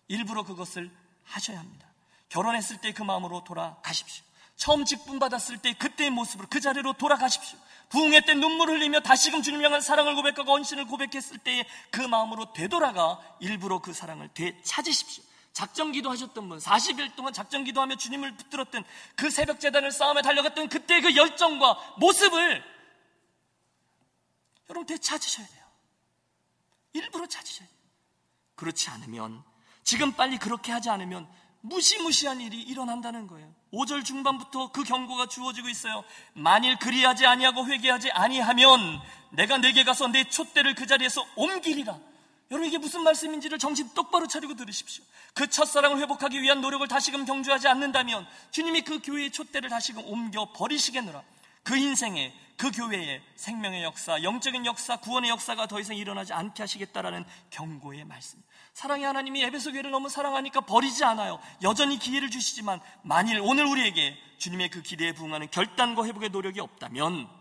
일부러 0.08 0.44
그것을 0.44 0.92
하셔야 1.24 1.60
합니다. 1.60 1.88
결혼했을 2.30 2.82
때 2.82 2.92
그 2.92 3.04
마음으로 3.04 3.44
돌아가십시오. 3.44 4.24
처음 4.56 4.86
직분 4.86 5.20
받았을 5.20 5.58
때 5.60 5.74
그때의 5.74 6.10
모습으로 6.12 6.48
그 6.50 6.60
자리로 6.60 6.94
돌아가십시오. 6.94 7.58
부흥회 7.90 8.22
때 8.22 8.36
눈물 8.36 8.70
흘리며 8.70 9.00
다시금 9.00 9.42
주님 9.42 9.64
향한 9.64 9.82
사랑을 9.82 10.16
고백하고 10.16 10.54
언신을 10.54 10.86
고백했을 10.86 11.40
때의 11.40 11.66
그 11.90 12.02
마음으로 12.02 12.54
되돌아가 12.54 13.20
일부러 13.40 13.80
그 13.80 13.94
사랑을 13.94 14.28
되찾으십시오. 14.34 15.24
작정 15.60 15.92
기도하셨던 15.92 16.48
분, 16.48 16.58
40일 16.58 17.18
동안 17.18 17.34
작정 17.34 17.66
기도하며 17.66 17.98
주님을 17.98 18.38
붙들었던 18.38 18.86
그 19.18 19.30
새벽 19.30 19.60
재단을 19.60 19.92
싸움에 19.92 20.22
달려갔던 20.22 20.70
그때의 20.70 21.02
그 21.02 21.16
열정과 21.18 21.96
모습을 21.98 22.64
여러분 24.70 24.86
되찾으셔야 24.86 25.46
돼요. 25.46 25.66
일부러 26.94 27.28
찾으셔야 27.28 27.68
돼요. 27.68 27.78
그렇지 28.56 28.90
않으면 28.90 29.44
지금 29.84 30.14
빨리 30.14 30.38
그렇게 30.38 30.72
하지 30.72 30.90
않으면 30.90 31.28
무시무시한 31.60 32.40
일이 32.40 32.62
일어난다는 32.62 33.28
거예요. 33.28 33.54
5절 33.74 34.06
중반부터 34.06 34.72
그 34.72 34.86
경고가 34.86 35.26
주어지고 35.26 35.68
있어요. 35.68 36.06
만일 36.36 36.78
그리하지 36.80 37.26
아니하고 37.26 37.66
회개하지 37.68 38.12
아니하면 38.12 39.02
내가 39.32 39.58
내게 39.58 39.84
가서 39.84 40.08
내 40.08 40.24
촛대를 40.24 40.76
그 40.76 40.88
자리에서 40.88 41.28
옮기리라. 41.36 42.00
여러분 42.52 42.68
이게 42.68 42.80
무슨 42.80 43.04
말씀인지를 43.04 43.60
정신 43.60 43.94
똑바로 43.94 44.26
차리고 44.28 44.56
들으십시오. 44.56 45.04
그 45.36 45.48
첫사랑을 45.48 46.00
회복하기 46.00 46.42
위한 46.42 46.62
노력을 46.62 46.88
다시금 46.88 47.26
경주하지 47.26 47.68
않는다면 47.68 48.28
주님이 48.52 48.82
그 48.82 49.00
교회의 49.02 49.32
촛대를 49.32 49.70
다시금 49.70 50.04
옮겨 50.06 50.52
버리시겠노라. 50.54 51.22
그 51.64 51.78
인생에 51.78 52.34
그 52.58 52.72
교회에 52.72 53.22
생명의 53.36 53.84
역사, 53.84 54.22
영적인 54.24 54.66
역사, 54.66 54.98
구원의 54.98 55.30
역사가 55.30 55.68
더 55.68 55.80
이상 55.80 55.96
일어나지 55.96 56.34
않게 56.34 56.64
하시겠다라는 56.64 57.24
경고의 57.52 58.04
말씀. 58.04 58.42
사랑의 58.74 59.06
하나님이 59.06 59.44
에베소 59.44 59.72
교회를 59.72 59.92
너무 59.92 60.10
사랑하니까 60.10 60.62
버리지 60.62 61.04
않아요. 61.06 61.40
여전히 61.62 62.00
기회를 62.00 62.32
주시지만 62.32 62.82
만일 63.04 63.40
오늘 63.42 63.66
우리에게 63.66 64.18
주님의 64.40 64.72
그 64.72 64.82
기대에 64.82 65.14
부응하는 65.14 65.52
결단과 65.52 66.04
회복의 66.06 66.30
노력이 66.30 66.60
없다면 66.60 67.39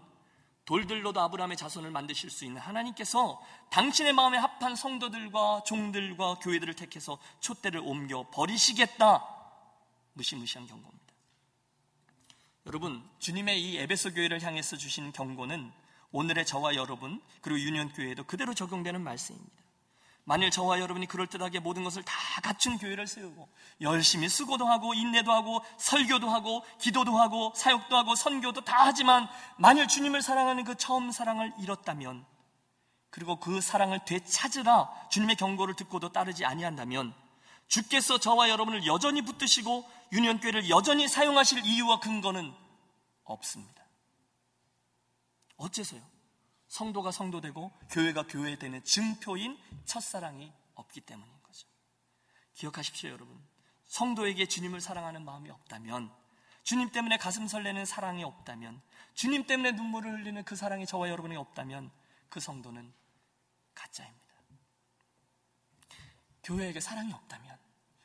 돌들로도 0.69 1.19
아브라함의 1.19 1.57
자손을 1.57 1.91
만드실 1.91 2.29
수 2.29 2.45
있는 2.45 2.61
하나님께서 2.61 3.43
당신의 3.71 4.13
마음에 4.13 4.37
합한 4.37 4.77
성도들과 4.77 5.63
종들과 5.65 6.35
교회들을 6.41 6.75
택해서 6.75 7.19
촛대를 7.41 7.81
옮겨 7.81 8.29
버리시겠다. 8.31 9.25
무시무시한 10.13 10.67
경고입니다. 10.67 11.15
여러분, 12.67 13.03
주님의 13.19 13.63
이 13.63 13.79
에베소 13.79 14.13
교회를 14.13 14.43
향해서 14.43 14.77
주신 14.77 15.11
경고는 15.11 15.73
오늘의 16.13 16.45
저와 16.45 16.75
여러분 16.75 17.23
그리고 17.41 17.59
유년 17.61 17.91
교회에도 17.91 18.25
그대로 18.25 18.53
적용되는 18.53 19.01
말씀입니다. 19.01 19.68
만일 20.29 20.51
저와 20.51 20.79
여러분이 20.79 21.07
그럴듯하게 21.07 21.61
모든 21.61 21.85
것을 21.85 22.03
다 22.03 22.13
갖춘 22.43 22.77
교회를 22.77 23.07
세우고 23.07 23.49
열심히 23.81 24.29
수고도 24.29 24.67
하고 24.67 24.93
인내도 24.93 25.33
하고 25.33 25.65
설교도 25.79 26.29
하고 26.29 26.63
기도도 26.79 27.17
하고 27.17 27.51
사역도 27.57 27.97
하고 27.97 28.15
선교도 28.15 28.61
다 28.61 28.77
하지만 28.81 29.27
만일 29.57 29.89
주님을 29.89 30.21
사랑하는 30.21 30.65
그 30.65 30.75
처음 30.75 31.11
사랑을 31.11 31.51
잃었다면 31.59 32.27
그리고 33.09 33.37
그 33.37 33.63
사랑을 33.63 34.01
되찾으라 34.05 35.09
주님의 35.09 35.37
경고를 35.37 35.75
듣고도 35.77 36.13
따르지 36.13 36.45
아니한다면 36.45 37.15
주께서 37.67 38.19
저와 38.19 38.51
여러분을 38.51 38.85
여전히 38.85 39.23
붙드시고 39.23 39.91
유년교회를 40.13 40.69
여전히 40.69 41.09
사용하실 41.09 41.65
이유와 41.65 42.01
근거는 42.01 42.53
없습니다. 43.25 43.83
어째서요? 45.57 46.03
성도가 46.69 47.11
성도되고 47.11 47.73
교회가 47.91 48.27
교회되는 48.27 48.85
증표인 48.85 49.59
첫사랑이 49.85 50.53
없기 50.75 51.01
때문인 51.01 51.33
거죠. 51.43 51.67
기억하십시오, 52.55 53.11
여러분. 53.11 53.43
성도에게 53.87 54.47
주님을 54.47 54.81
사랑하는 54.81 55.25
마음이 55.25 55.51
없다면, 55.51 56.13
주님 56.63 56.93
때문에 56.93 57.17
가슴 57.17 57.49
설레는 57.49 57.87
사랑이 57.87 58.23
없다면, 58.23 58.81
주님 59.15 59.47
때문에 59.47 59.73
눈물을 59.73 60.13
흘리는 60.13 60.45
그 60.45 60.57
사랑이 60.57 60.87
저와 60.87 61.09
여러분이 61.09 61.37
없다면, 61.37 61.91
그 62.29 62.41
성도는 62.41 62.93
가짜입니다. 63.75 64.27
교회에게 66.43 66.81
사랑이 66.81 67.13
없다면, 67.13 67.59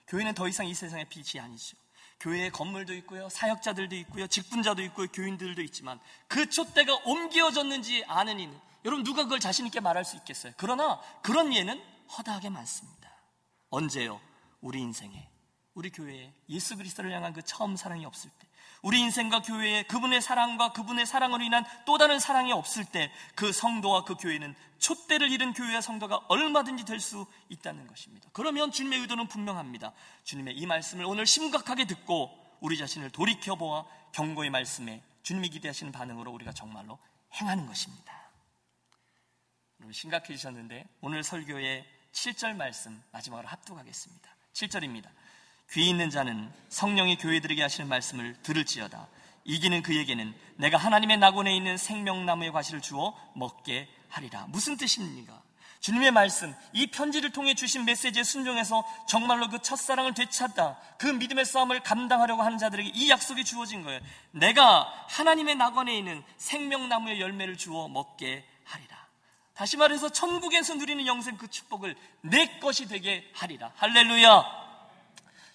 교회는 0.07 0.33
더 0.33 0.47
이상 0.47 0.65
이 0.67 0.73
세상의 0.73 1.09
빛이 1.09 1.41
아니죠. 1.41 1.77
교회에 2.19 2.49
건물도 2.49 2.93
있고요, 2.95 3.29
사역자들도 3.29 3.95
있고요, 3.95 4.27
직분자도 4.27 4.81
있고요, 4.83 5.07
교인들도 5.07 5.61
있지만 5.63 5.99
그 6.27 6.49
촛대가 6.49 6.95
옮겨졌는지 7.05 8.03
아는 8.07 8.39
이는 8.39 8.57
여러분 8.85 9.03
누가 9.03 9.23
그걸 9.23 9.39
자신 9.39 9.65
있게 9.65 9.79
말할 9.79 10.05
수 10.05 10.15
있겠어요? 10.17 10.53
그러나 10.57 11.01
그런 11.21 11.53
예는 11.53 11.81
허다하게 12.17 12.49
많습니다. 12.49 13.09
언제요? 13.69 14.19
우리 14.61 14.79
인생에 14.79 15.29
우리 15.73 15.89
교회에 15.89 16.33
예수 16.49 16.77
그리스도를 16.77 17.11
향한 17.11 17.33
그 17.33 17.41
처음 17.41 17.75
사랑이 17.75 18.05
없을 18.05 18.29
때 18.39 18.47
우리 18.83 18.99
인생과 18.99 19.41
교회에 19.41 19.83
그분의 19.83 20.21
사랑과 20.21 20.71
그분의 20.73 21.05
사랑으로 21.05 21.43
인한 21.43 21.65
또 21.85 21.97
다른 21.97 22.19
사랑이 22.19 22.51
없을 22.51 22.85
때 22.85 23.11
그 23.35 23.51
성도와 23.51 24.03
그 24.03 24.15
교회는 24.15 24.55
촛대를 24.77 25.31
잃은 25.31 25.53
교회와 25.53 25.81
성도가 25.81 26.17
얼마든지 26.27 26.85
될 26.85 26.99
수 26.99 27.25
있다는 27.49 27.87
것입니다. 27.87 28.29
그러면 28.33 28.71
주님의 28.71 28.99
의도는 28.99 29.27
분명합니다. 29.27 29.93
주님의 30.23 30.55
이 30.55 30.65
말씀을 30.65 31.05
오늘 31.05 31.25
심각하게 31.25 31.85
듣고 31.85 32.37
우리 32.59 32.77
자신을 32.77 33.09
돌이켜보아 33.09 33.85
경고의 34.13 34.49
말씀에 34.49 35.01
주님이 35.23 35.49
기대하시는 35.49 35.91
반응으로 35.91 36.31
우리가 36.31 36.51
정말로 36.51 36.99
행하는 37.33 37.65
것입니다. 37.65 38.13
여러분 39.79 39.93
심각해지셨는데 39.93 40.87
오늘 41.01 41.23
설교의 41.23 41.85
7절 42.11 42.55
말씀 42.55 43.01
마지막으로 43.11 43.47
합독하겠습니다. 43.47 44.29
7절입니다. 44.53 45.09
귀 45.73 45.89
있는 45.89 46.09
자는 46.09 46.51
성령이 46.69 47.17
교회들에게 47.17 47.61
하시는 47.61 47.89
말씀을 47.89 48.35
들을지어다. 48.43 49.07
이기는 49.43 49.81
그에게는 49.81 50.33
내가 50.57 50.77
하나님의 50.77 51.17
낙원에 51.17 51.55
있는 51.55 51.77
생명나무의 51.77 52.51
과실을 52.51 52.81
주어 52.81 53.17
먹게 53.35 53.89
하리라. 54.07 54.45
무슨 54.49 54.77
뜻입니까? 54.77 55.41
주님의 55.79 56.11
말씀, 56.11 56.55
이 56.71 56.87
편지를 56.87 57.31
통해 57.31 57.55
주신 57.55 57.83
메시지에 57.83 58.23
순종해서 58.23 58.85
정말로 59.05 59.49
그 59.49 59.59
첫사랑을 59.61 60.13
되찾다, 60.13 60.77
그 60.97 61.07
믿음의 61.07 61.43
싸움을 61.43 61.81
감당하려고 61.81 62.41
하는 62.41 62.57
자들에게 62.57 62.91
이 62.93 63.09
약속이 63.09 63.43
주어진 63.43 63.83
거예요. 63.83 63.99
내가 64.31 64.89
하나님의 65.09 65.55
낙원에 65.55 65.97
있는 65.97 66.23
생명나무의 66.37 67.19
열매를 67.19 67.57
주어 67.57 67.89
먹게 67.89 68.47
하리라. 68.63 69.07
다시 69.55 69.75
말해서 69.75 70.09
천국에서 70.09 70.75
누리는 70.75 71.05
영생 71.05 71.35
그 71.35 71.49
축복을 71.49 71.95
내 72.21 72.59
것이 72.59 72.87
되게 72.87 73.29
하리라. 73.33 73.73
할렐루야. 73.75 74.62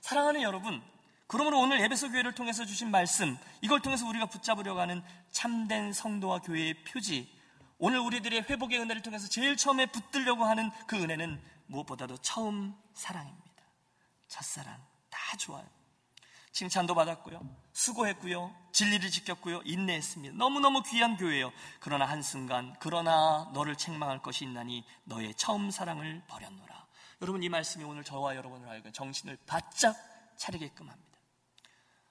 사랑하는 0.08 0.40
여러분, 0.40 0.82
그러므로 1.26 1.60
오늘 1.60 1.82
에베소 1.82 2.12
교회를 2.12 2.34
통해서 2.34 2.64
주신 2.64 2.90
말씀, 2.90 3.36
이걸 3.60 3.80
통해서 3.80 4.06
우리가 4.06 4.24
붙잡으려고 4.24 4.80
하는 4.80 5.02
참된 5.30 5.92
성도와 5.92 6.38
교회의 6.38 6.82
표지, 6.84 7.30
오늘 7.76 7.98
우리들의 7.98 8.46
회복의 8.48 8.78
은혜를 8.80 9.02
통해서 9.02 9.28
제일 9.28 9.54
처음에 9.54 9.84
붙들려고 9.84 10.46
하는 10.46 10.70
그 10.86 10.96
은혜는 10.96 11.38
무엇보다도 11.66 12.16
처음 12.22 12.74
사랑입니다. 12.94 13.62
첫사랑. 14.28 14.82
다 15.10 15.36
좋아요. 15.36 15.68
칭찬도 16.52 16.94
받았고요. 16.94 17.42
수고했고요. 17.74 18.54
진리를 18.72 19.10
지켰고요. 19.10 19.60
인내했습니다. 19.66 20.38
너무너무 20.38 20.82
귀한 20.84 21.18
교회예요. 21.18 21.52
그러나 21.80 22.06
한순간, 22.06 22.74
그러나 22.80 23.50
너를 23.52 23.76
책망할 23.76 24.22
것이 24.22 24.46
있나니 24.46 24.86
너의 25.04 25.34
처음 25.34 25.70
사랑을 25.70 26.22
버렸노라. 26.28 26.77
여러분, 27.20 27.42
이 27.42 27.48
말씀이 27.48 27.84
오늘 27.84 28.04
저와 28.04 28.36
여러분을 28.36 28.68
알고 28.68 28.92
정신을 28.92 29.38
바짝 29.46 29.96
차리게끔 30.36 30.88
합니다. 30.88 31.08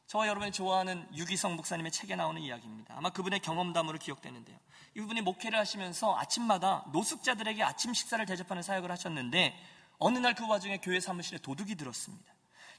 저와 0.07 0.27
여러분이 0.27 0.51
좋아하는 0.51 1.07
유기성 1.15 1.55
목사님의 1.55 1.91
책에 1.91 2.15
나오는 2.15 2.41
이야기입니다. 2.41 2.95
아마 2.97 3.09
그분의 3.09 3.41
경험담으로 3.41 3.97
기억되는데요. 3.99 4.57
이분이 4.95 5.21
목회를 5.21 5.59
하시면서 5.59 6.17
아침마다 6.17 6.85
노숙자들에게 6.93 7.61
아침 7.61 7.93
식사를 7.93 8.25
대접하는 8.25 8.63
사역을 8.63 8.89
하셨는데 8.89 9.53
어느 9.99 10.17
날 10.17 10.33
그 10.33 10.47
와중에 10.47 10.77
교회 10.77 10.99
사무실에 10.99 11.39
도둑이 11.39 11.75
들었습니다. 11.75 12.33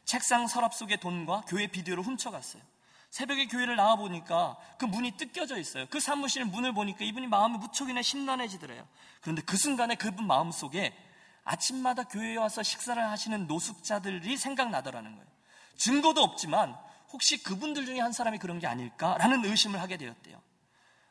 책상 0.04 0.46
서랍 0.46 0.74
속에 0.74 0.96
돈과 0.96 1.42
교회 1.48 1.66
비디오를 1.66 2.02
훔쳐갔어요. 2.02 2.62
새벽에 3.10 3.46
교회를 3.46 3.76
나와 3.76 3.96
보니까 3.96 4.56
그 4.78 4.84
문이 4.84 5.12
뜯겨져 5.12 5.58
있어요. 5.58 5.86
그 5.90 6.00
사무실 6.00 6.44
문을 6.44 6.72
보니까 6.72 7.04
이분이 7.04 7.26
마음이 7.26 7.58
무척이나 7.58 8.00
심란해지더래요. 8.00 8.86
그런데 9.20 9.42
그 9.42 9.56
순간에 9.56 9.96
그분 9.96 10.26
마음 10.26 10.50
속에 10.50 10.94
아침마다 11.48 12.04
교회에 12.04 12.36
와서 12.36 12.62
식사를 12.62 13.02
하시는 13.02 13.46
노숙자들이 13.46 14.36
생각나더라는 14.36 15.12
거예요. 15.16 15.26
증거도 15.76 16.22
없지만 16.22 16.76
혹시 17.10 17.42
그분들 17.42 17.86
중에 17.86 18.00
한 18.00 18.12
사람이 18.12 18.38
그런 18.38 18.58
게 18.58 18.66
아닐까라는 18.66 19.46
의심을 19.46 19.80
하게 19.80 19.96
되었대요. 19.96 20.38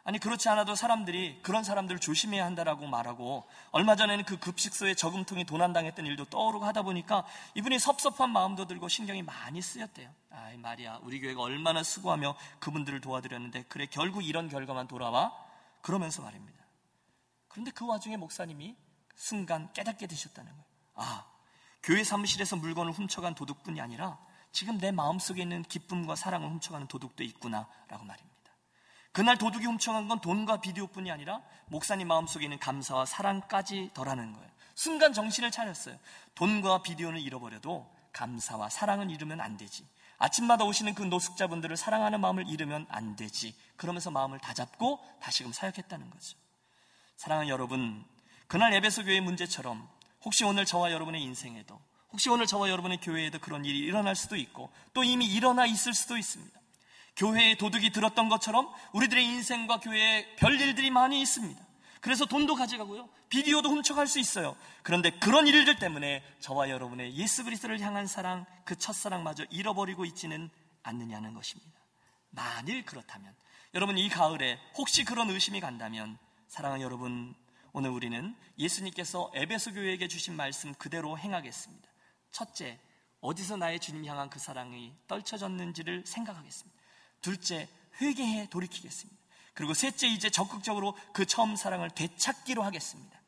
아니 0.03 0.19
그렇지 0.19 0.47
않아도 0.47 0.75
사람들이 0.75 1.41
그런 1.41 1.63
사람들을 1.63 1.99
조심해야 1.99 2.45
한다라고 2.45 2.85
말하고 2.85 3.45
얼마 3.71 3.95
전에는 3.95 4.25
그 4.25 4.37
급식소에 4.37 4.93
저금통이 4.93 5.43
도난당했던 5.43 6.05
일도 6.05 6.25
떠오르고 6.25 6.65
하다 6.65 6.83
보니까 6.83 7.25
이분이 7.55 7.79
섭섭한 7.79 8.29
마음도 8.29 8.67
들고 8.67 8.87
신경이 8.87 9.23
많이 9.23 9.59
쓰였대요. 9.61 10.09
아이 10.29 10.55
말이야 10.57 10.99
우리 11.01 11.19
교회가 11.19 11.41
얼마나 11.41 11.81
수고하며 11.81 12.37
그분들을 12.59 13.01
도와드렸는데 13.01 13.63
그래 13.63 13.87
결국 13.89 14.23
이런 14.23 14.49
결과만 14.49 14.87
돌아와 14.87 15.33
그러면서 15.81 16.21
말입니다. 16.21 16.63
그런데 17.47 17.71
그 17.71 17.87
와중에 17.87 18.17
목사님이 18.17 18.77
순간 19.17 19.73
깨닫게 19.73 20.07
되셨다는 20.07 20.49
거예요. 20.49 20.65
아 20.95 21.25
교회 21.83 22.03
사무실에서 22.05 22.55
물건을 22.55 22.93
훔쳐간 22.93 23.35
도둑뿐이 23.35 23.81
아니라 23.81 24.17
지금 24.53 24.77
내 24.77 24.91
마음속에 24.91 25.41
있는 25.41 25.63
기쁨과 25.63 26.15
사랑을 26.15 26.49
훔쳐가는 26.49 26.87
도둑도 26.87 27.23
있구나라고 27.23 28.05
말입니다. 28.05 28.37
그날 29.11 29.37
도둑이 29.37 29.65
훔쳐간 29.65 30.07
건 30.07 30.21
돈과 30.21 30.61
비디오뿐이 30.61 31.11
아니라 31.11 31.41
목사님 31.67 32.07
마음속에 32.07 32.45
있는 32.45 32.59
감사와 32.59 33.05
사랑까지 33.05 33.91
더라는 33.93 34.31
거예요. 34.33 34.49
순간 34.75 35.11
정신을 35.11 35.49
차렸어요. 35.49 35.97
돈과 36.35 36.83
비디오는 36.83 37.19
잃어버려도 37.19 37.91
감사와 38.13 38.69
사랑은 38.69 39.09
잃으면 39.09 39.41
안 39.41 39.57
되지. 39.57 39.87
아침마다 40.19 40.65
오시는 40.65 40.93
그 40.93 41.03
노숙자분들을 41.03 41.77
사랑하는 41.77 42.21
마음을 42.21 42.47
잃으면 42.47 42.85
안 42.89 43.15
되지. 43.15 43.55
그러면서 43.75 44.11
마음을 44.11 44.39
다잡고 44.39 44.99
다시금 45.19 45.51
사역했다는 45.51 46.09
거죠. 46.09 46.37
사랑하는 47.15 47.49
여러분, 47.49 48.05
그날 48.47 48.73
에베소 48.73 49.03
교회 49.03 49.19
문제처럼 49.19 49.87
혹시 50.23 50.43
오늘 50.45 50.65
저와 50.65 50.91
여러분의 50.91 51.21
인생에도 51.21 51.79
혹시 52.11 52.29
오늘 52.29 52.45
저와 52.45 52.69
여러분의 52.69 52.99
교회에도 53.01 53.39
그런 53.39 53.65
일이 53.65 53.79
일어날 53.79 54.15
수도 54.15 54.35
있고 54.35 54.71
또 54.93 55.03
이미 55.03 55.25
일어나 55.25 55.65
있을 55.65 55.93
수도 55.93 56.17
있습니다. 56.17 56.57
교회에 57.17 57.55
도둑이 57.55 57.91
들었던 57.91 58.29
것처럼 58.29 58.69
우리들의 58.93 59.23
인생과 59.25 59.79
교회에 59.79 60.35
별일들이 60.35 60.89
많이 60.91 61.21
있습니다. 61.21 61.67
그래서 61.99 62.25
돈도 62.25 62.55
가져가고요. 62.55 63.09
비디오도 63.29 63.69
훔쳐갈 63.69 64.07
수 64.07 64.19
있어요. 64.19 64.55
그런데 64.83 65.09
그런 65.09 65.47
일들 65.47 65.79
때문에 65.79 66.23
저와 66.39 66.69
여러분의 66.69 67.15
예수 67.15 67.43
그리스도를 67.43 67.81
향한 67.81 68.07
사랑, 68.07 68.45
그 68.63 68.77
첫사랑마저 68.77 69.45
잃어버리고 69.49 70.05
있지는 70.05 70.49
않느냐는 70.83 71.33
것입니다. 71.33 71.81
만일 72.29 72.85
그렇다면 72.85 73.35
여러분 73.73 73.97
이 73.97 74.07
가을에 74.09 74.59
혹시 74.77 75.03
그런 75.03 75.29
의심이 75.29 75.59
간다면 75.59 76.17
사랑하는 76.47 76.85
여러분 76.85 77.35
오늘 77.77 77.91
우리는 77.91 78.35
예수님께서 78.57 79.29
에베소 79.35 79.73
교회에게 79.73 80.07
주신 80.07 80.35
말씀 80.35 80.73
그대로 80.73 81.15
행하겠습니다. 81.15 81.87
첫째, 82.31 82.79
어디서 83.21 83.57
나의 83.57 83.79
주님 83.79 84.03
향한 84.05 84.31
그 84.31 84.39
사랑이 84.39 84.95
떨쳐졌는지를 85.05 86.03
생각하겠습니다. 86.07 86.81
둘째, 87.21 87.69
회개해 88.01 88.49
돌이키겠습니다. 88.49 89.21
그리고 89.53 89.75
셋째, 89.75 90.07
이제 90.07 90.31
적극적으로 90.31 90.97
그 91.13 91.27
처음 91.27 91.55
사랑을 91.55 91.91
되찾기로 91.91 92.63
하겠습니다. 92.63 93.21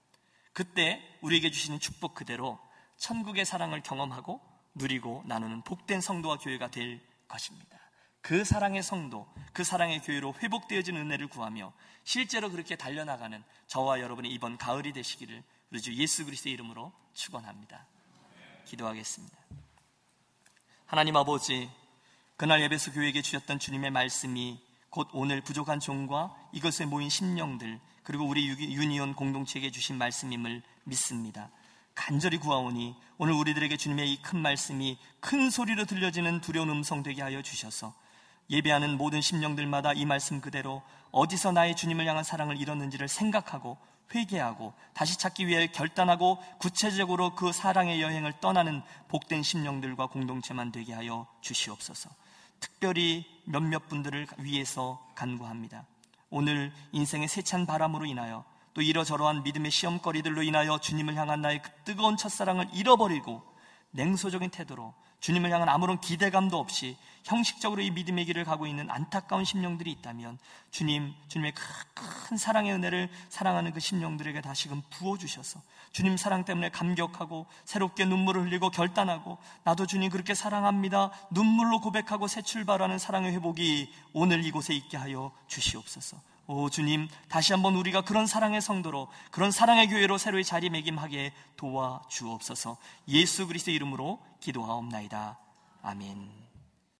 그때 0.52 1.00
우리에게 1.22 1.52
주시는 1.52 1.80
축복 1.80 2.16
그대로 2.16 2.58
천국의 2.97 3.45
사랑을 3.45 3.84
경험하고 3.84 4.41
누리고 4.74 5.22
나누는 5.28 5.62
복된 5.62 6.02
성도와 6.02 6.39
교회가 6.39 6.72
될 6.72 7.00
것입니다. 7.28 7.78
그 8.22 8.43
사랑의 8.43 8.84
성도, 8.84 9.28
그 9.53 9.63
사랑의 9.63 10.01
교회로 10.01 10.36
회복되어진 10.41 10.95
은혜를 10.97 11.28
구하며 11.28 11.74
실제로 12.03 12.49
그렇게 12.51 12.76
달려나가는 12.76 13.43
저와 13.67 14.01
여러분의 14.01 14.32
이번 14.32 14.57
가을이 14.57 14.93
되시기를 14.93 15.43
우리 15.72 15.82
주 15.82 15.93
예수 15.95 16.26
그리스도의 16.26 16.53
이름으로 16.53 16.91
축원합니다. 17.13 17.86
기도하겠습니다. 18.65 19.38
하나님 20.86 21.15
아버지, 21.15 21.70
그날 22.36 22.61
예배소 22.61 22.93
교회에게 22.93 23.22
주셨던 23.22 23.59
주님의 23.59 23.91
말씀이 23.91 24.59
곧 24.89 25.07
오늘 25.13 25.41
부족한 25.41 25.80
종과 25.80 26.36
이것에 26.51 26.86
모인 26.86 27.09
심령들 27.09 27.80
그리고 28.03 28.26
우리 28.26 28.47
유니온 28.47 29.13
공동체에게 29.13 29.70
주신 29.70 29.97
말씀임을 29.97 30.63
믿습니다. 30.86 31.51
간절히 31.93 32.38
구하오니 32.38 32.95
오늘 33.17 33.34
우리들에게 33.34 33.76
주님의 33.78 34.11
이 34.13 34.22
큰 34.22 34.39
말씀이 34.39 34.97
큰 35.20 35.49
소리로 35.49 35.86
들려지는 35.86 36.41
두려운 36.41 36.70
음성 36.70 37.03
되게 37.03 37.22
하여 37.22 37.41
주셔서 37.41 37.93
예배하는 38.50 38.97
모든 38.97 39.22
심령들마다 39.22 39.93
이 39.93 40.06
말씀 40.06 40.41
그대로 40.41 40.82
어디서 41.12 41.52
나의 41.52 41.76
주님을 41.76 42.06
향한 42.08 42.24
사랑을 42.24 42.60
잃었는지를 42.60 43.08
생각하고 43.08 43.78
회개하고 44.14 44.74
다시 44.93 45.18
찾기 45.18 45.47
위해 45.47 45.68
결단하고 45.68 46.39
구체적으로 46.58 47.36
그 47.36 47.52
사랑의 47.52 48.02
여행을 48.02 48.39
떠나는 48.39 48.82
복된 49.08 49.43
심령들과 49.43 50.08
공동체만 50.08 50.72
되게 50.72 50.93
하여 50.93 51.28
주시옵소서. 51.41 52.10
특별히 52.60 53.26
몇몇 53.45 53.88
분들을 53.88 54.28
위해서 54.39 55.06
간구합니다. 55.16 55.86
오늘 56.30 56.74
인생의 56.91 57.28
세찬 57.28 57.66
바람으로 57.66 58.06
인하여 58.06 58.43
또 58.74 58.82
이러저러한 58.82 59.43
믿음의 59.43 59.72
시험거리들로 59.72 60.43
인하여 60.43 60.80
주님을 60.80 61.16
향한 61.16 61.41
나의 61.41 61.62
그 61.62 61.70
뜨거운 61.86 62.18
첫사랑을 62.18 62.68
잃어버리고 62.74 63.43
냉소적인 63.91 64.52
태도로 64.52 64.93
주님을 65.20 65.51
향한 65.51 65.70
아무런 65.70 65.99
기대감도 65.99 66.57
없이 66.57 66.97
형식적으로 67.24 67.82
이 67.82 67.91
믿음의 67.91 68.26
길을 68.26 68.45
가고 68.45 68.65
있는 68.65 68.89
안타까운 68.89 69.45
심령들이 69.45 69.91
있다면 69.91 70.39
주님, 70.72 71.13
주님의 71.28 71.53
큰 71.93 72.38
사랑의 72.38 72.74
은혜를 72.74 73.09
사랑하는 73.30 73.72
그 73.74 73.80
심령들에게 73.80 74.41
다시금 74.41 74.82
부어주셔서 74.89 75.61
주님 75.91 76.17
사랑 76.17 76.45
때문에 76.45 76.70
감격하고 76.70 77.45
새롭게 77.65 78.05
눈물을 78.05 78.43
흘리고 78.43 78.70
결단하고 78.70 79.38
나도 79.63 79.86
주님 79.86 80.09
그렇게 80.09 80.34
사랑합니다. 80.34 81.11
눈물로 81.32 81.82
고백하고 81.82 82.28
새 82.28 82.41
출발하는 82.41 82.99
사랑의 82.99 83.34
회복이 83.34 83.91
오늘 84.13 84.45
이곳에 84.45 84.74
있게 84.74 84.97
하여 84.97 85.32
주시옵소서. 85.47 86.28
오 86.52 86.68
주님 86.72 87.08
다시 87.28 87.54
한번 87.54 87.76
우리가 87.76 88.02
그런 88.02 88.26
사랑의 88.26 88.60
성도로 88.60 89.08
그런 89.30 89.52
사랑의 89.52 89.88
교회로 89.88 90.18
새로이 90.18 90.43
자리매김하게 90.43 91.32
도와 91.56 92.02
주옵소서. 92.10 92.78
예수 93.08 93.45
그리스도 93.45 93.70
이름으로 93.70 94.20
기도하옵나이다. 94.39 95.38
아멘. 95.84 96.49